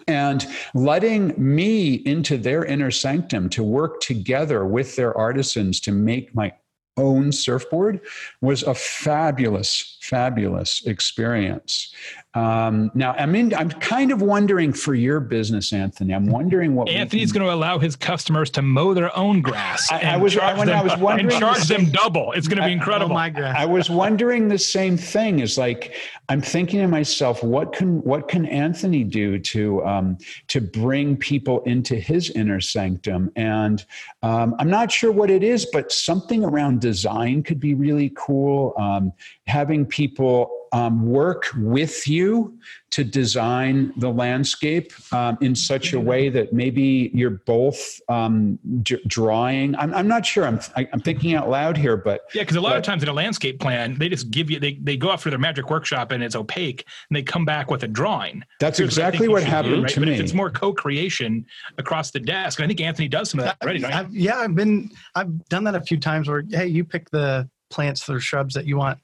[0.06, 6.34] And letting me into their inner sanctum to work together with their artisans to make
[6.34, 6.52] my
[6.96, 8.00] own surfboard
[8.40, 11.94] was a fabulous, fabulous experience.
[12.34, 16.14] Um, now, I mean, I'm kind of wondering for your business, Anthony.
[16.14, 17.40] I'm wondering what Anthony's can...
[17.40, 19.90] going to allow his customers to mow their own grass.
[19.90, 22.30] I, I was when them, I was wondering and charge the them double.
[22.32, 23.16] It's going to be incredible.
[23.16, 25.40] I, oh I was wondering the same thing.
[25.40, 25.96] Is like
[26.28, 30.16] I'm thinking to myself, what can what can Anthony do to um,
[30.48, 33.32] to bring people into his inner sanctum?
[33.34, 33.84] And
[34.22, 38.72] um, I'm not sure what it is, but something around design could be really cool.
[38.78, 39.12] Um,
[39.48, 42.58] having people um, work with you
[42.90, 49.00] to design the landscape um, in such a way that maybe you're both um, d-
[49.06, 49.76] drawing.
[49.76, 50.44] I'm, I'm not sure.
[50.44, 52.78] I'm, I, am i am thinking out loud here, but yeah, because a lot but,
[52.78, 55.38] of times in a landscape plan, they just give you they, they go for their
[55.38, 58.42] magic workshop and it's opaque, and they come back with a drawing.
[58.58, 59.92] That's Here's exactly what, what happened do, right?
[59.92, 60.14] to but me.
[60.14, 61.46] If it's more co-creation
[61.78, 63.84] across the desk, and I think Anthony does some of that already.
[63.84, 66.28] I've, yeah, I've been I've done that a few times.
[66.28, 68.98] Where hey, you pick the plants or shrubs that you want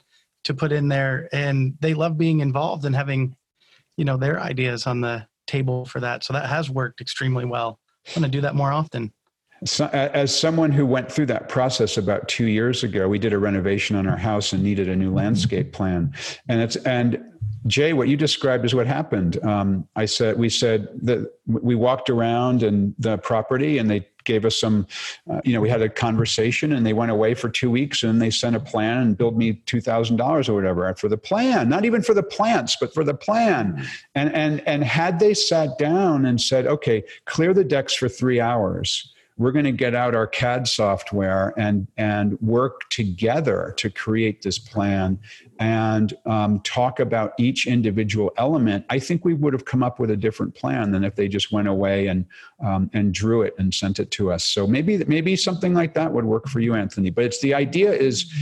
[0.47, 3.37] to put in there, and they love being involved and having
[3.97, 6.25] you know their ideas on the table for that.
[6.25, 7.79] So that has worked extremely well.
[8.09, 9.13] I'm going to do that more often.
[9.65, 13.39] So, as someone who went through that process about two years ago, we did a
[13.39, 16.15] renovation on our house and needed a new landscape plan,
[16.49, 17.23] and it's and
[17.67, 19.43] Jay, what you described is what happened.
[19.45, 24.45] Um, I said we said that we walked around and the property, and they gave
[24.45, 24.87] us some,
[25.31, 28.21] uh, you know, we had a conversation and they went away for two weeks and
[28.21, 32.03] they sent a plan and billed me $2,000 or whatever for the plan, not even
[32.03, 33.83] for the plants, but for the plan.
[34.15, 38.41] And, and, and had they sat down and said, okay, clear the decks for three
[38.41, 44.43] hours, we're going to get out our CAD software and and work together to create
[44.43, 45.19] this plan
[45.59, 48.85] and um, talk about each individual element.
[48.89, 51.53] I think we would have come up with a different plan than if they just
[51.53, 52.25] went away and
[52.65, 54.45] um, and drew it and sent it to us.
[54.45, 57.11] So maybe maybe something like that would work for you, Anthony.
[57.11, 58.33] But it's the idea is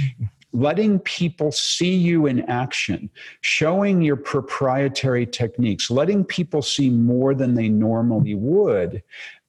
[0.54, 7.54] letting people see you in action, showing your proprietary techniques, letting people see more than
[7.54, 9.02] they normally would,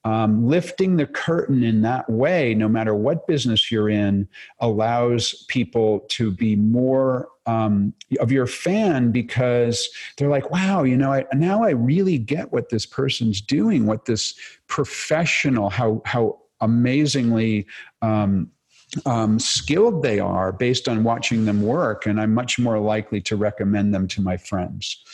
[0.06, 4.28] um, lifting the curtain in that way, no matter what business you're in,
[4.60, 11.12] allows people to be more um, of your fan because they're like, wow, you know,
[11.12, 14.34] I, now I really get what this person's doing, what this
[14.68, 17.66] professional, how how amazingly
[18.00, 18.48] um,
[19.06, 23.34] um, skilled they are based on watching them work, and I'm much more likely to
[23.34, 25.04] recommend them to my friends.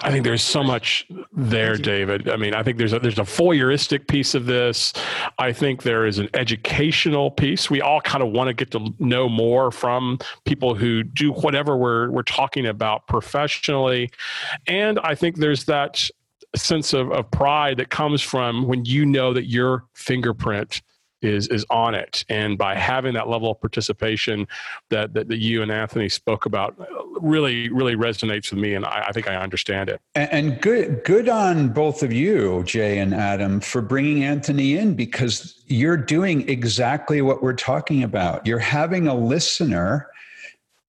[0.00, 2.28] I think there's so much there, David.
[2.28, 4.92] I mean, I think there's a, there's a voyeuristic piece of this.
[5.38, 7.70] I think there is an educational piece.
[7.70, 11.76] We all kind of want to get to know more from people who do whatever
[11.76, 14.10] we're we're talking about professionally,
[14.66, 16.08] and I think there's that
[16.56, 20.82] sense of, of pride that comes from when you know that your fingerprint
[21.22, 22.24] is is on it.
[22.28, 24.46] And by having that level of participation
[24.90, 26.84] that that, that you and anthony spoke about uh,
[27.20, 30.00] really really resonates with me and i, I think i understand it.
[30.14, 34.94] And, and, good good on both of you jay and adam for bringing anthony in
[34.94, 38.46] because you're doing exactly what we're talking about.
[38.46, 40.08] You're having a listener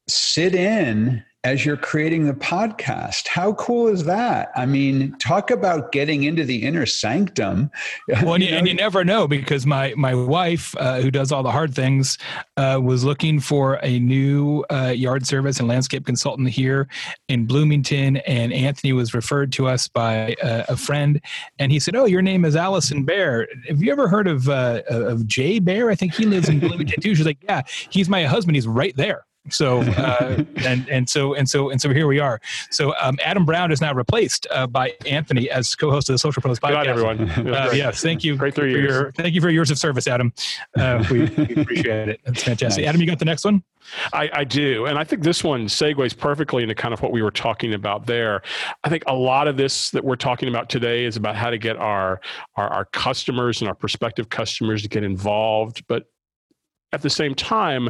[0.08, 3.28] sit in as you're creating the podcast.
[3.28, 4.52] How cool is that?
[4.58, 7.72] I mean, talk about getting into the inner sanctum.
[8.24, 11.42] Well, and you, and you never know because my my wife, uh, who does all
[11.44, 12.18] the hard things,
[12.58, 16.90] uh, was looking for a new uh, yard service and landscape consultant here
[17.30, 21.22] in Bloomington, and Anthony was referred to us by a friend,
[21.60, 23.48] and he said, "Oh, your name is Allison Baer.
[23.68, 25.90] Have you ever heard of uh, of Jay Baer?
[25.90, 28.56] I think he lives in Bloomington too." She's like, "Yeah, he's my husband.
[28.56, 32.40] He's right there." So uh, and and so and so and so here we are.
[32.72, 36.42] So um, Adam Brown is now replaced uh, by Anthony as co-host of the Social
[36.42, 36.70] Pros podcast.
[36.70, 37.30] Good night, everyone.
[37.54, 38.36] Uh, yes, thank you.
[38.36, 38.90] Great three years.
[38.90, 40.34] Your, thank you for your years of service, Adam.
[40.78, 42.22] Uh, we, we, appreciate it.
[42.26, 42.84] That's fantastic.
[42.84, 42.90] Nice.
[42.90, 43.64] Adam, you got the next one.
[44.14, 44.86] I, I, do.
[44.86, 48.06] And I think this one segues perfectly into kind of what we were talking about
[48.06, 48.42] there.
[48.84, 51.58] I think a lot of this that we're talking about today is about how to
[51.58, 52.22] get our,
[52.56, 55.84] our, our customers and our prospective customers to get involved.
[55.88, 56.06] But
[56.92, 57.90] at the same time,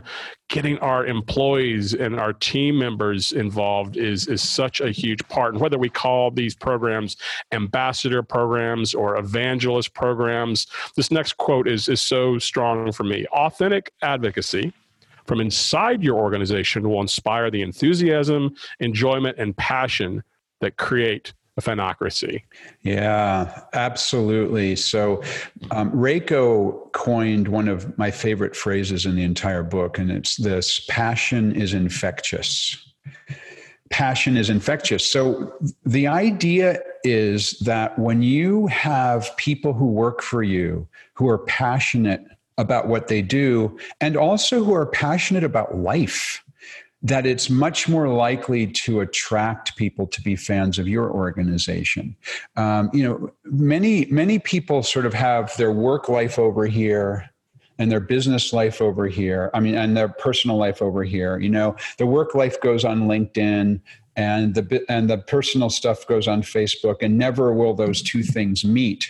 [0.50, 5.54] getting our employees and our team members involved is is such a huge part.
[5.54, 7.16] And whether we call these programs
[7.52, 13.26] ambassador programs or evangelist programs, this next quote is is so strong for me.
[13.28, 14.74] Authentic advocacy
[15.26, 20.24] from inside your organization will inspire the enthusiasm, enjoyment, and passion
[20.60, 22.44] that create a fanocracy.
[22.84, 24.76] Yeah, absolutely.
[24.76, 25.22] So,
[25.72, 30.86] um, Reiko coined one of my favorite phrases in the entire book, and it's this
[30.90, 32.78] passion is infectious.
[33.90, 35.06] Passion is infectious.
[35.06, 35.54] So,
[35.86, 42.24] the idea is that when you have people who work for you who are passionate
[42.58, 46.44] about what they do and also who are passionate about life,
[47.02, 52.16] that it's much more likely to attract people to be fans of your organization.
[52.58, 57.30] Um, you know, many many people sort of have their work life over here
[57.78, 59.50] and their business life over here.
[59.54, 61.40] I mean, and their personal life over here.
[61.40, 63.80] You know, the work life goes on LinkedIn
[64.20, 68.66] and the and the personal stuff goes on Facebook, and never will those two things
[68.66, 69.10] meet.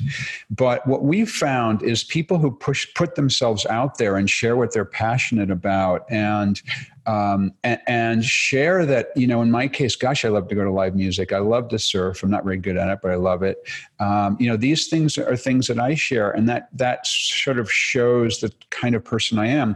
[0.51, 4.71] But what we've found is people who push put themselves out there and share what
[4.71, 6.61] they're passionate about, and
[7.09, 10.63] um, and, and, share that you know in my case gosh i love to go
[10.63, 11.31] to live music.
[11.31, 12.21] I love to surf.
[12.21, 13.57] I'm not very good at it but i love it.
[13.99, 17.71] Um, you know these things are things that i share and that that sort of
[17.71, 19.75] shows the kind of person i am.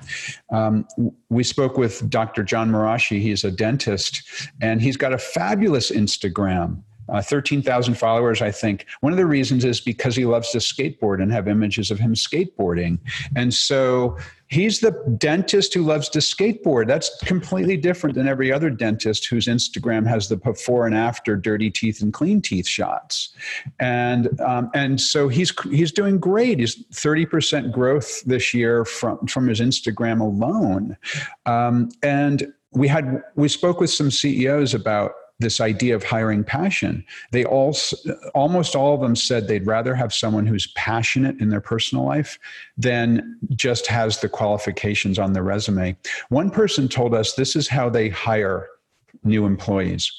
[0.52, 0.86] Um,
[1.30, 3.20] we spoke with dr john marashi.
[3.20, 4.22] He's a dentist
[4.62, 8.86] and he's got a fabulous instagram uh, 13,000 followers, I think.
[9.02, 12.14] One of the reasons is because he loves to skateboard and have images of him
[12.14, 13.00] skateboarding.
[13.36, 16.88] And so he's the dentist who loves to skateboard.
[16.88, 21.70] That's completely different than every other dentist whose Instagram has the before and after dirty
[21.70, 23.36] teeth and clean teeth shots.
[23.80, 26.60] And, um, and so he's, he's doing great.
[26.60, 30.98] He's 30% growth this year from, from his Instagram alone.
[31.46, 37.04] Um, and we had, we spoke with some CEOs about this idea of hiring passion.
[37.32, 37.76] They all,
[38.34, 42.40] almost all of them said they'd rather have someone who's passionate in their personal life
[42.78, 45.98] than just has the qualifications on their resume.
[46.30, 48.68] One person told us this is how they hire
[49.24, 50.12] new employees.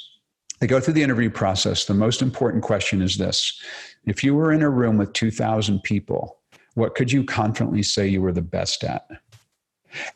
[0.61, 1.85] They go through the interview process.
[1.85, 3.61] The most important question is this
[4.05, 6.39] If you were in a room with 2,000 people,
[6.75, 9.07] what could you confidently say you were the best at?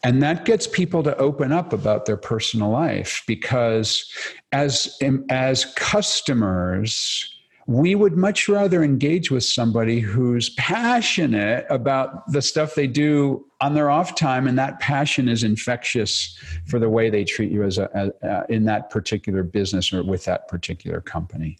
[0.03, 4.11] And that gets people to open up about their personal life because
[4.53, 4.99] as,
[5.29, 7.35] as customers,
[7.69, 13.75] we would much rather engage with somebody who's passionate about the stuff they do on
[13.75, 17.77] their off time and that passion is infectious for the way they treat you as
[17.77, 21.59] a, a in that particular business or with that particular company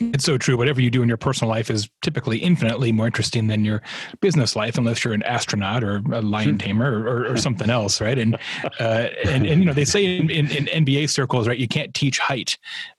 [0.00, 0.56] it's so true.
[0.56, 3.80] Whatever you do in your personal life is typically infinitely more interesting than your
[4.20, 8.18] business life, unless you're an astronaut or a lion tamer or, or, something else, right?
[8.18, 8.36] And,
[8.80, 11.94] uh, and and you know they say in, in, in, NBA circles, right, you can't
[11.94, 12.58] teach height,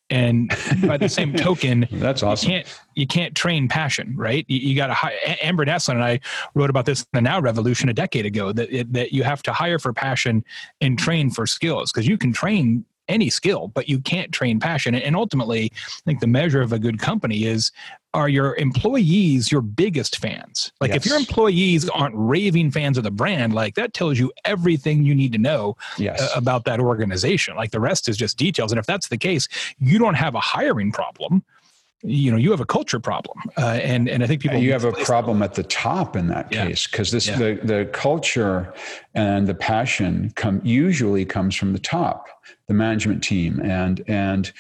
[0.10, 0.50] and
[0.88, 2.50] by the same token, that's awesome.
[2.50, 4.46] You can't you can't train passion, right?
[4.48, 5.46] You, you got to.
[5.46, 6.22] Amber Naslund and I
[6.54, 9.54] wrote about this in the Now Revolution a decade ago that that you have to
[9.54, 10.46] hire for passion
[10.80, 14.96] and train for skills because you can train any skill, but you can't train passion.
[14.96, 17.72] And ultimately, I think the measure of a good company is
[18.14, 20.72] are your employees your biggest fans?
[20.80, 20.98] Like yes.
[20.98, 25.14] if your employees aren't raving fans of the brand, like that tells you everything you
[25.14, 26.22] need to know yes.
[26.22, 27.56] uh, about that organization.
[27.56, 28.72] Like the rest is just details.
[28.72, 29.48] And if that's the case,
[29.80, 31.44] you don't have a hiring problem
[32.06, 34.84] you know you have a culture problem uh, and and i think people you have
[34.84, 36.68] a problem at the top in that yeah.
[36.68, 37.38] case because this yeah.
[37.38, 38.74] the the culture
[39.14, 42.28] and the passion come usually comes from the top
[42.68, 44.52] the management team and and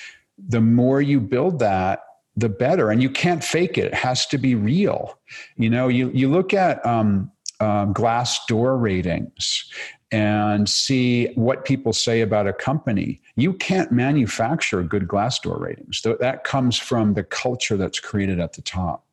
[0.47, 2.03] the more you build that
[2.36, 5.18] the better and you can't fake it it has to be real
[5.58, 9.66] you know you you look at um, um, Glassdoor ratings
[10.12, 13.22] and see what people say about a company.
[13.36, 16.01] You can't manufacture good Glassdoor ratings.
[16.20, 19.06] That comes from the culture that's created at the top.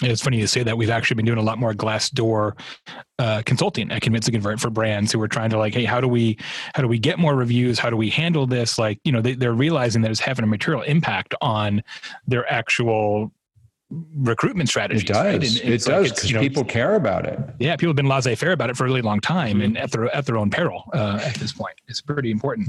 [0.00, 0.78] It's funny you say that.
[0.78, 2.58] We've actually been doing a lot more Glassdoor
[3.18, 6.00] uh, consulting at Convince and Convert for brands who are trying to like, hey, how
[6.00, 6.38] do we
[6.74, 7.80] how do we get more reviews?
[7.80, 8.78] How do we handle this?
[8.78, 11.82] Like, you know, they, they're realizing that it's having a material impact on
[12.28, 13.32] their actual
[14.16, 15.00] recruitment strategy.
[15.00, 15.24] It does.
[15.24, 15.34] Right?
[15.34, 17.38] And, and it does because you know, people care about it.
[17.58, 19.62] Yeah, people have been laissez-faire about it for a really long time, mm-hmm.
[19.62, 20.84] and at their at their own peril.
[20.92, 22.68] Uh, at this point, it's pretty important.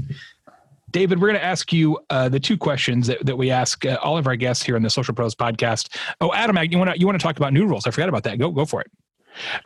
[0.90, 3.98] David, we're going to ask you uh, the two questions that, that we ask uh,
[4.02, 5.96] all of our guests here on the Social Pros podcast.
[6.20, 7.86] Oh, Adam, you want to you want to talk about new rules?
[7.86, 8.38] I forgot about that.
[8.38, 8.90] Go go for it.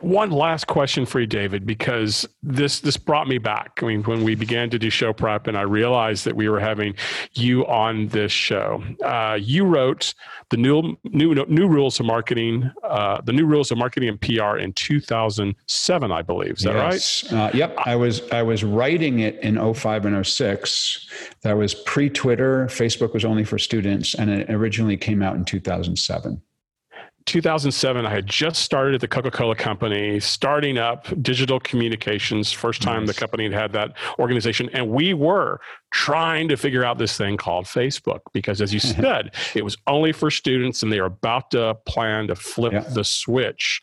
[0.01, 3.79] One last question for you, David, because this this brought me back.
[3.81, 6.59] I mean, when we began to do show prep, and I realized that we were
[6.59, 6.95] having
[7.33, 8.83] you on this show.
[9.03, 10.13] Uh, you wrote
[10.49, 14.57] the new new new rules of marketing, uh, the new rules of marketing and PR
[14.57, 16.57] in 2007, I believe.
[16.57, 17.31] Is that yes.
[17.31, 17.39] right?
[17.39, 17.75] Uh, yep.
[17.85, 21.07] I was I was writing it in 05 and 06.
[21.41, 22.67] That was pre Twitter.
[22.67, 26.41] Facebook was only for students, and it originally came out in 2007.
[27.25, 32.51] 2007, I had just started at the Coca Cola Company, starting up digital communications.
[32.51, 33.15] First time nice.
[33.15, 34.69] the company had had that organization.
[34.73, 35.59] And we were
[35.91, 40.11] trying to figure out this thing called Facebook because, as you said, it was only
[40.11, 42.81] for students and they were about to plan to flip yeah.
[42.81, 43.81] the switch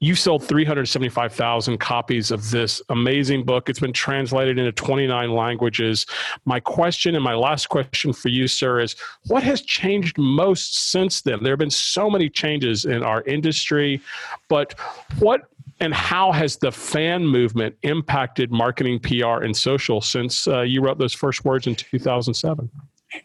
[0.00, 3.70] you sold 375,000 copies of this amazing book.
[3.70, 6.06] It's been translated into 29 languages.
[6.44, 11.22] My question and my last question for you, sir, is what has changed most since
[11.22, 11.42] then?
[11.42, 14.02] There have been so many changes in our industry,
[14.48, 14.78] but
[15.18, 15.48] what
[15.80, 20.98] and how has the fan movement impacted marketing, PR, and social since uh, you wrote
[20.98, 22.70] those first words in 2007?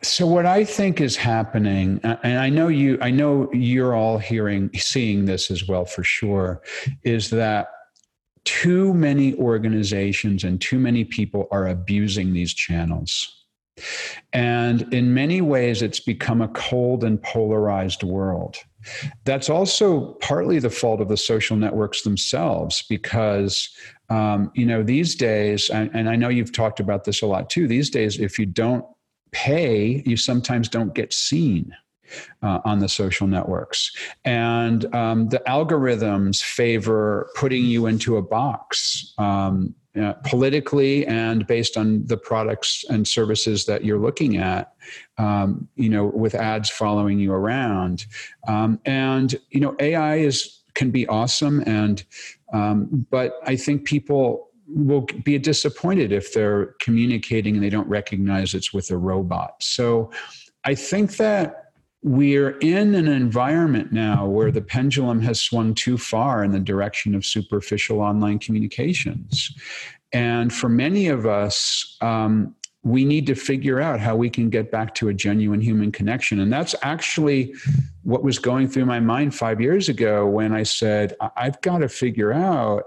[0.03, 4.69] So what I think is happening, and I know you, I know you're all hearing,
[4.75, 6.61] seeing this as well for sure,
[7.03, 7.69] is that
[8.45, 13.45] too many organizations and too many people are abusing these channels.
[14.33, 18.57] And in many ways, it's become a cold and polarized world.
[19.25, 23.69] That's also partly the fault of the social networks themselves, because
[24.09, 27.49] um, you know these days, and, and I know you've talked about this a lot
[27.49, 27.67] too.
[27.67, 28.85] These days, if you don't
[29.31, 31.73] pay, you sometimes don't get seen.
[32.43, 33.89] Uh, on the social networks.
[34.25, 39.13] And um, the algorithms favor putting you into a box.
[39.17, 44.73] Um, uh, politically and based on the products and services that you're looking at,
[45.17, 48.05] um, you know, with ads following you around.
[48.47, 51.61] Um, and, you know, AI is can be awesome.
[51.65, 52.05] And,
[52.53, 58.53] um, but I think people will be disappointed if they're communicating and they don't recognize
[58.53, 59.55] it's with a robot.
[59.59, 60.11] So
[60.63, 61.71] I think that
[62.03, 67.13] we're in an environment now where the pendulum has swung too far in the direction
[67.13, 69.53] of superficial online communications.
[70.11, 74.71] And for many of us, um, we need to figure out how we can get
[74.71, 76.39] back to a genuine human connection.
[76.39, 77.53] And that's actually
[78.01, 81.89] what was going through my mind five years ago when I said, I've got to
[81.89, 82.85] figure out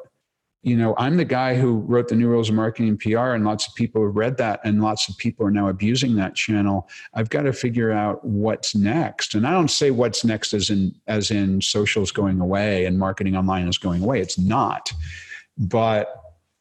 [0.65, 3.45] you know, I'm the guy who wrote the new rules of marketing and PR, and
[3.45, 6.89] lots of people have read that, and lots of people are now abusing that channel.
[7.13, 9.35] I've got to figure out what's next.
[9.35, 13.37] And I don't say what's next as in as in socials going away and marketing
[13.37, 14.21] online is going away.
[14.21, 14.91] It's not.
[15.59, 16.17] But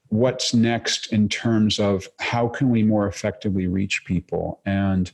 [0.10, 4.60] what's next in terms of how can we more effectively reach people?
[4.66, 5.10] And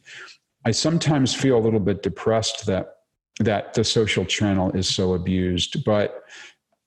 [0.66, 2.96] I sometimes feel a little bit depressed that
[3.40, 6.24] that the social channel is so abused, but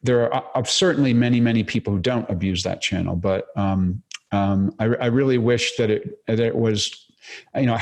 [0.02, 4.74] there are uh, certainly many, many people who don't abuse that channel, but um, um,
[4.78, 7.06] I, I, really wish that it that it was,
[7.54, 7.78] you know,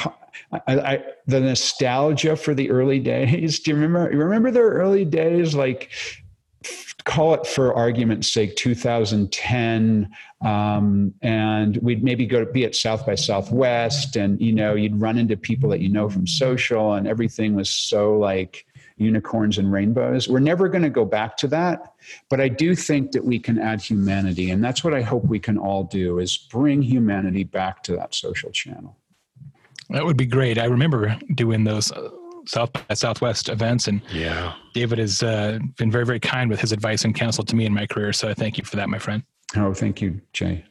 [0.53, 3.61] I, I, the nostalgia for the early days.
[3.61, 4.13] Do you remember?
[4.13, 5.91] You remember their early days, like
[7.05, 10.11] call it for argument's sake 2010
[10.43, 15.01] um, and we'd maybe go to be at south by southwest and you know you'd
[15.01, 18.67] run into people that you know from social and everything was so like
[19.01, 20.29] unicorns and rainbows.
[20.29, 21.95] We're never going to go back to that,
[22.29, 25.39] but I do think that we can add humanity, and that's what I hope we
[25.39, 28.97] can all do: is bring humanity back to that social channel.
[29.89, 30.59] That would be great.
[30.59, 31.91] I remember doing those.
[31.91, 32.11] Uh,
[32.47, 36.73] South by Southwest events, and yeah, David has uh, been very, very kind with his
[36.73, 38.15] advice and counsel to me in my career.
[38.15, 39.23] So I thank you for that, my friend.
[39.57, 40.65] Oh, thank you, Jay.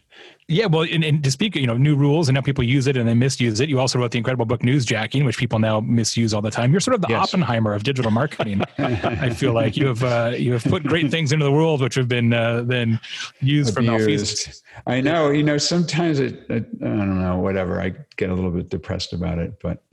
[0.50, 2.98] Yeah, well, and, and, to speak, you know, new rules and now people use it
[2.98, 3.70] and they misuse it.
[3.70, 6.72] You also wrote the incredible book Newsjacking, which people now misuse all the time.
[6.72, 7.32] You're sort of the yes.
[7.32, 8.64] Oppenheimer of digital marketing.
[8.80, 11.94] I feel like you have uh, you have put great things into the world which
[11.94, 13.00] have been uh, then
[13.42, 13.76] used Abused.
[13.76, 14.64] for malfeasance.
[14.88, 17.80] I know, you know, sometimes it, it, I don't know, whatever.
[17.80, 19.84] I get a little bit depressed about it, but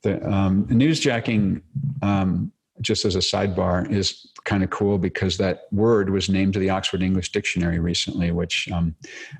[0.00, 1.60] the um, newsjacking
[2.00, 6.60] um, just as a sidebar, is kind of cool because that word was named to
[6.60, 8.94] the Oxford English Dictionary recently, which um,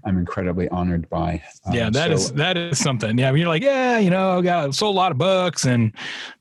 [0.05, 1.43] I'm incredibly honored by.
[1.64, 3.16] Um, yeah, that so, is that is something.
[3.16, 5.93] Yeah, you're like, yeah, you know, got sold a lot of books and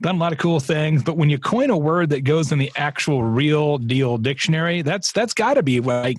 [0.02, 2.60] done a lot of cool things, but when you coin a word that goes in
[2.60, 6.18] the actual real deal dictionary, that's that's got to be like,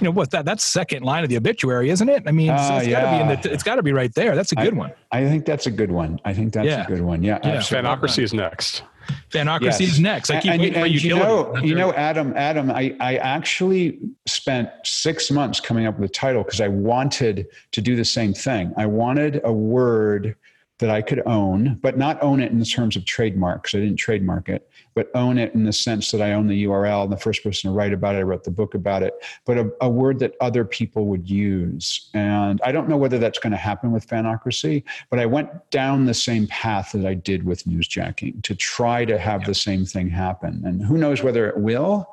[0.00, 2.22] you know, what that that's second line of the obituary, isn't it?
[2.26, 3.00] I mean, it's, uh, it's yeah.
[3.00, 4.34] got to be in the, it's got to be right there.
[4.34, 4.92] That's a good I, one.
[5.12, 6.18] I think that's a good one.
[6.24, 6.84] I think that's yeah.
[6.84, 7.22] a good one.
[7.22, 7.58] Yeah, yeah.
[7.58, 8.82] Fanocracy is next.
[9.30, 9.94] Fanocracy yes.
[9.94, 10.30] is next.
[10.30, 10.98] I keep and, waiting and, for you.
[11.00, 12.32] You know, you know, Adam.
[12.36, 17.46] Adam, I I actually spent six months coming up with a title because I wanted
[17.72, 18.72] to do the same thing.
[18.76, 20.36] I wanted a word
[20.78, 23.74] that I could own, but not own it in terms of trademarks.
[23.74, 27.04] I didn't trademark it, but own it in the sense that I own the URL
[27.04, 28.18] and the first person to write about it.
[28.18, 29.14] I wrote the book about it,
[29.44, 32.10] but a, a word that other people would use.
[32.12, 36.06] And I don't know whether that's going to happen with Fanocracy, but I went down
[36.06, 40.08] the same path that I did with newsjacking to try to have the same thing
[40.08, 40.60] happen.
[40.64, 42.08] And who knows whether it will,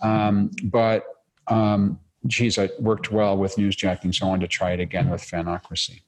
[0.00, 1.04] um, but
[1.48, 5.20] um, geez, it worked well with newsjacking, so I wanted to try it again with
[5.20, 6.00] Fanocracy.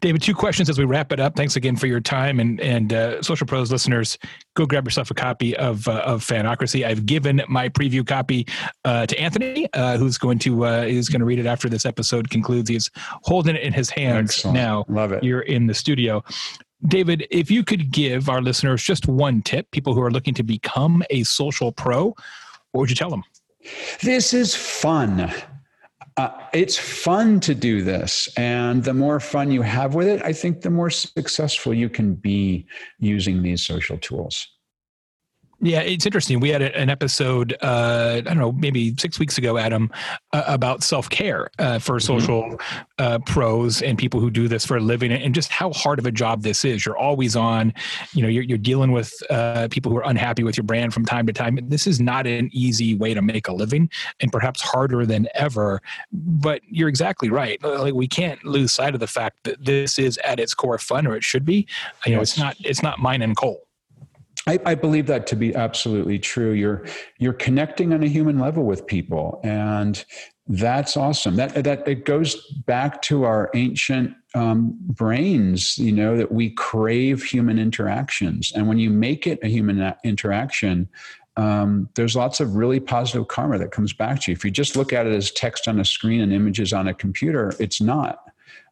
[0.00, 1.36] David, two questions as we wrap it up.
[1.36, 4.18] Thanks again for your time, and and uh, Social Pros listeners,
[4.54, 6.84] go grab yourself a copy of uh, of Fanocracy.
[6.84, 8.46] I've given my preview copy
[8.84, 11.86] uh, to Anthony, uh, who's going to uh, is going to read it after this
[11.86, 12.68] episode concludes.
[12.68, 12.90] He's
[13.22, 14.54] holding it in his hands Excellent.
[14.56, 14.84] now.
[14.88, 15.24] Love it.
[15.24, 16.22] You're in the studio.
[16.86, 20.42] David, if you could give our listeners just one tip, people who are looking to
[20.42, 22.14] become a social pro,
[22.72, 23.24] what would you tell them?
[24.02, 25.32] This is fun.
[26.16, 28.28] Uh, it's fun to do this.
[28.36, 32.14] And the more fun you have with it, I think the more successful you can
[32.14, 32.66] be
[32.98, 34.48] using these social tools.
[35.60, 36.38] Yeah, it's interesting.
[36.40, 39.90] We had an episode, uh, I don't know, maybe six weeks ago, Adam,
[40.34, 42.06] uh, about self care uh, for mm-hmm.
[42.06, 42.58] social
[42.98, 43.22] mm-hmm.
[43.22, 46.10] pros and people who do this for a living, and just how hard of a
[46.10, 46.84] job this is.
[46.84, 47.72] You're always on,
[48.12, 51.06] you know, you're, you're dealing with uh, people who are unhappy with your brand from
[51.06, 51.58] time to time.
[51.62, 53.88] This is not an easy way to make a living,
[54.20, 55.80] and perhaps harder than ever.
[56.12, 57.62] But you're exactly right.
[57.64, 61.06] Like we can't lose sight of the fact that this is at its core fun,
[61.06, 61.66] or it should be.
[62.04, 62.56] You know, it's not.
[62.60, 63.65] It's not mine and coal.
[64.46, 66.52] I, I, believe that to be absolutely true.
[66.52, 66.84] You're
[67.18, 70.04] you're connecting on a human level with people, and
[70.46, 71.36] that's awesome.
[71.36, 72.36] That that it goes
[72.66, 75.76] back to our ancient um, brains.
[75.78, 80.88] You know that we crave human interactions, and when you make it a human interaction,
[81.36, 84.36] um, there's lots of really positive karma that comes back to you.
[84.36, 86.94] If you just look at it as text on a screen and images on a
[86.94, 88.20] computer, it's not.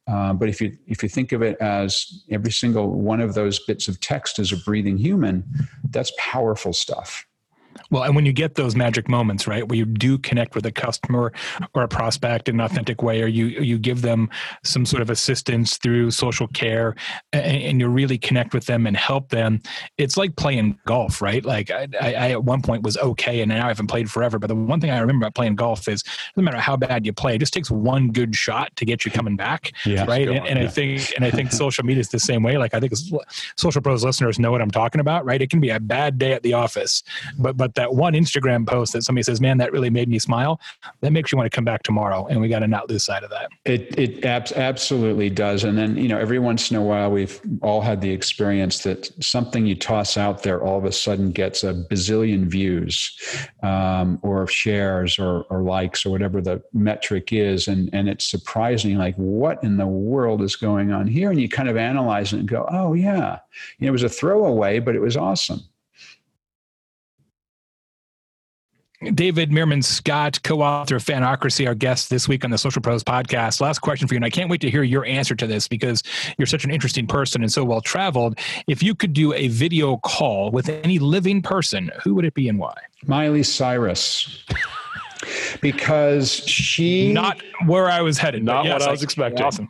[0.07, 3.59] Uh, but if you if you think of it as every single one of those
[3.61, 5.45] bits of text is a breathing human,
[5.91, 7.27] that's powerful stuff.
[7.91, 10.73] Well, and when you get those magic moments, right, where you do connect with a
[10.73, 11.33] customer
[11.75, 14.31] or a prospect in an authentic way, or you you give them
[14.65, 16.95] some sort of assistance through social care,
[17.33, 19.61] and, and you really connect with them and help them,
[19.99, 21.45] it's like playing golf, right?
[21.45, 24.39] Like I, I, I, at one point was okay, and now I haven't played forever.
[24.39, 26.05] But the one thing I remember about playing golf is
[26.37, 29.11] no matter how bad you play, it just takes one good shot to get you
[29.11, 30.29] coming back, yeah, right?
[30.29, 30.65] And, and yeah.
[30.65, 32.59] I think and I think social media is the same way.
[32.59, 32.93] Like I think
[33.57, 35.41] social pros listeners know what I'm talking about, right?
[35.41, 37.03] It can be a bad day at the office,
[37.39, 40.61] but but that one Instagram post that somebody says, "Man, that really made me smile,"
[41.01, 43.23] that makes you want to come back tomorrow, and we got to not lose sight
[43.23, 43.49] of that.
[43.65, 47.41] It it ab- absolutely does, and then you know every once in a while we've
[47.63, 51.65] all had the experience that something you toss out there all of a sudden gets
[51.65, 53.19] a bazillion views,
[53.63, 58.97] um, or shares, or or likes, or whatever the metric is, and and it's surprising,
[58.97, 62.41] like what in the world is going on here, and you kind of analyze it
[62.41, 63.39] and go, oh yeah,
[63.79, 65.61] you know, it was a throwaway, but it was awesome.
[69.13, 73.05] David Meerman Scott, co author of Fanocracy, our guest this week on the Social Pros
[73.05, 73.61] podcast.
[73.61, 76.03] Last question for you, and I can't wait to hear your answer to this because
[76.39, 78.39] you're such an interesting person and so well traveled.
[78.67, 82.49] If you could do a video call with any living person, who would it be
[82.49, 82.75] and why?
[83.07, 84.45] Miley Cyrus.
[85.61, 87.13] because she.
[87.13, 88.45] Not where I was headed.
[88.45, 89.45] Not yes, what I was expecting.
[89.45, 89.69] Awesome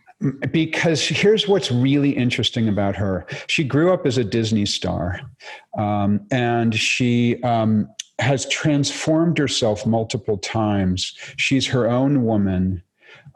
[0.53, 3.27] because here's what's really interesting about her.
[3.47, 5.21] She grew up as a Disney star,
[5.77, 11.15] um, and she um, has transformed herself multiple times.
[11.37, 12.83] She's her own woman.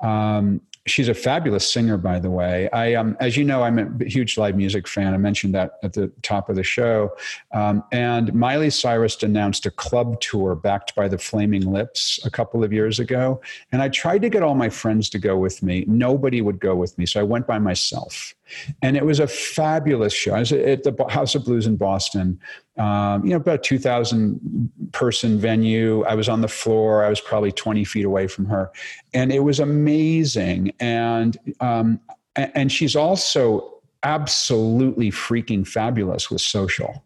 [0.01, 2.68] Um, she's a fabulous singer, by the way.
[2.70, 5.14] I, um, as you know, I'm a huge live music fan.
[5.14, 7.14] I mentioned that at the top of the show.
[7.53, 12.64] Um, and Miley Cyrus announced a club tour backed by the Flaming Lips a couple
[12.64, 13.41] of years ago.
[13.72, 15.85] And I tried to get all my friends to go with me.
[15.87, 18.35] Nobody would go with me, so I went by myself.
[18.83, 20.35] And it was a fabulous show.
[20.35, 22.41] I was at the House of Blues in Boston.
[22.79, 26.05] Um, you know, about 2,000 person venue.
[26.05, 27.05] I was on the floor.
[27.05, 28.71] I was probably 20 feet away from her.
[29.15, 30.73] And it was amazing.
[30.81, 32.01] And, um,
[32.37, 37.05] and she's also absolutely freaking fabulous with social.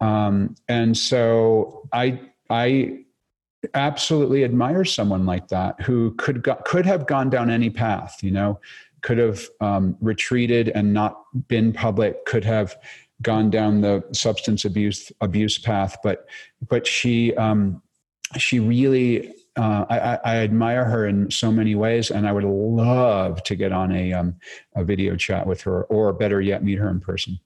[0.00, 2.20] Um, and so I,
[2.50, 3.04] I
[3.74, 8.30] absolutely admire someone like that who could, go, could have gone down any path, you
[8.30, 8.60] know,
[9.02, 12.76] could have um, retreated and not been public, could have
[13.20, 16.26] gone down the substance abuse abuse path, but
[16.68, 17.82] but she um,
[18.36, 23.42] she really uh, I, I, admire her in so many ways, and I would love
[23.42, 24.36] to get on a um,
[24.74, 27.38] a video chat with her, or better yet, meet her in person.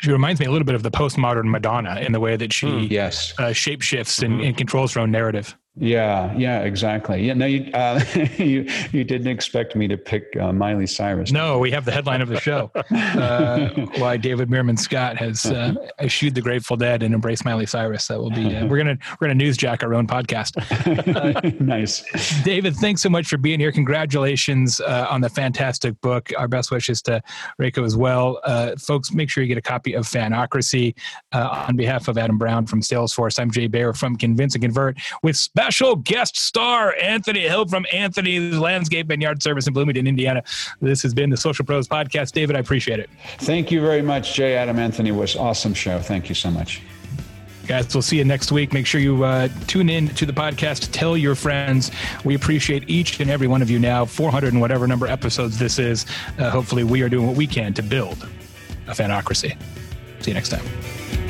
[0.00, 2.66] She reminds me a little bit of the postmodern Madonna in the way that she
[2.66, 4.44] mm, yes uh, shapeshifts and, mm-hmm.
[4.44, 5.56] and controls her own narrative.
[5.80, 7.24] Yeah, yeah, exactly.
[7.24, 8.02] Yeah, no, you uh,
[8.36, 11.30] you you didn't expect me to pick uh, Miley Cyrus.
[11.30, 12.70] No, we have the headline of the show.
[12.98, 13.68] Uh,
[13.98, 18.06] why David Meerman Scott has uh, eschewed the Grateful Dead and embraced Miley Cyrus.
[18.06, 20.56] That will be uh, we're gonna we're gonna newsjack our own podcast.
[21.08, 22.04] Uh, nice,
[22.42, 22.74] David.
[22.76, 23.72] Thanks so much for being here.
[23.72, 26.30] Congratulations uh, on the fantastic book.
[26.36, 27.22] Our best wishes to
[27.60, 28.40] Reiko as well,
[28.78, 29.12] folks.
[29.12, 30.94] Make sure you get a copy of Fanocracy
[31.32, 33.38] on behalf of Adam Brown from Salesforce.
[33.38, 37.84] I'm Jay Baer from Convince and Convert with special special guest star, Anthony Hill from
[37.92, 40.42] Anthony's Landscape and Yard Service in Bloomington, Indiana.
[40.80, 42.32] This has been the Social Pros Podcast.
[42.32, 43.10] David, I appreciate it.
[43.40, 44.56] Thank you very much, Jay.
[44.56, 45.98] Adam Anthony was awesome show.
[45.98, 46.80] Thank you so much.
[47.66, 48.72] Guys, we'll see you next week.
[48.72, 50.88] Make sure you uh, tune in to the podcast.
[50.90, 51.90] Tell your friends.
[52.24, 54.06] We appreciate each and every one of you now.
[54.06, 56.06] 400 and whatever number episodes this is.
[56.38, 58.26] Uh, hopefully, we are doing what we can to build
[58.86, 59.54] a fanocracy.
[60.20, 61.27] See you next time.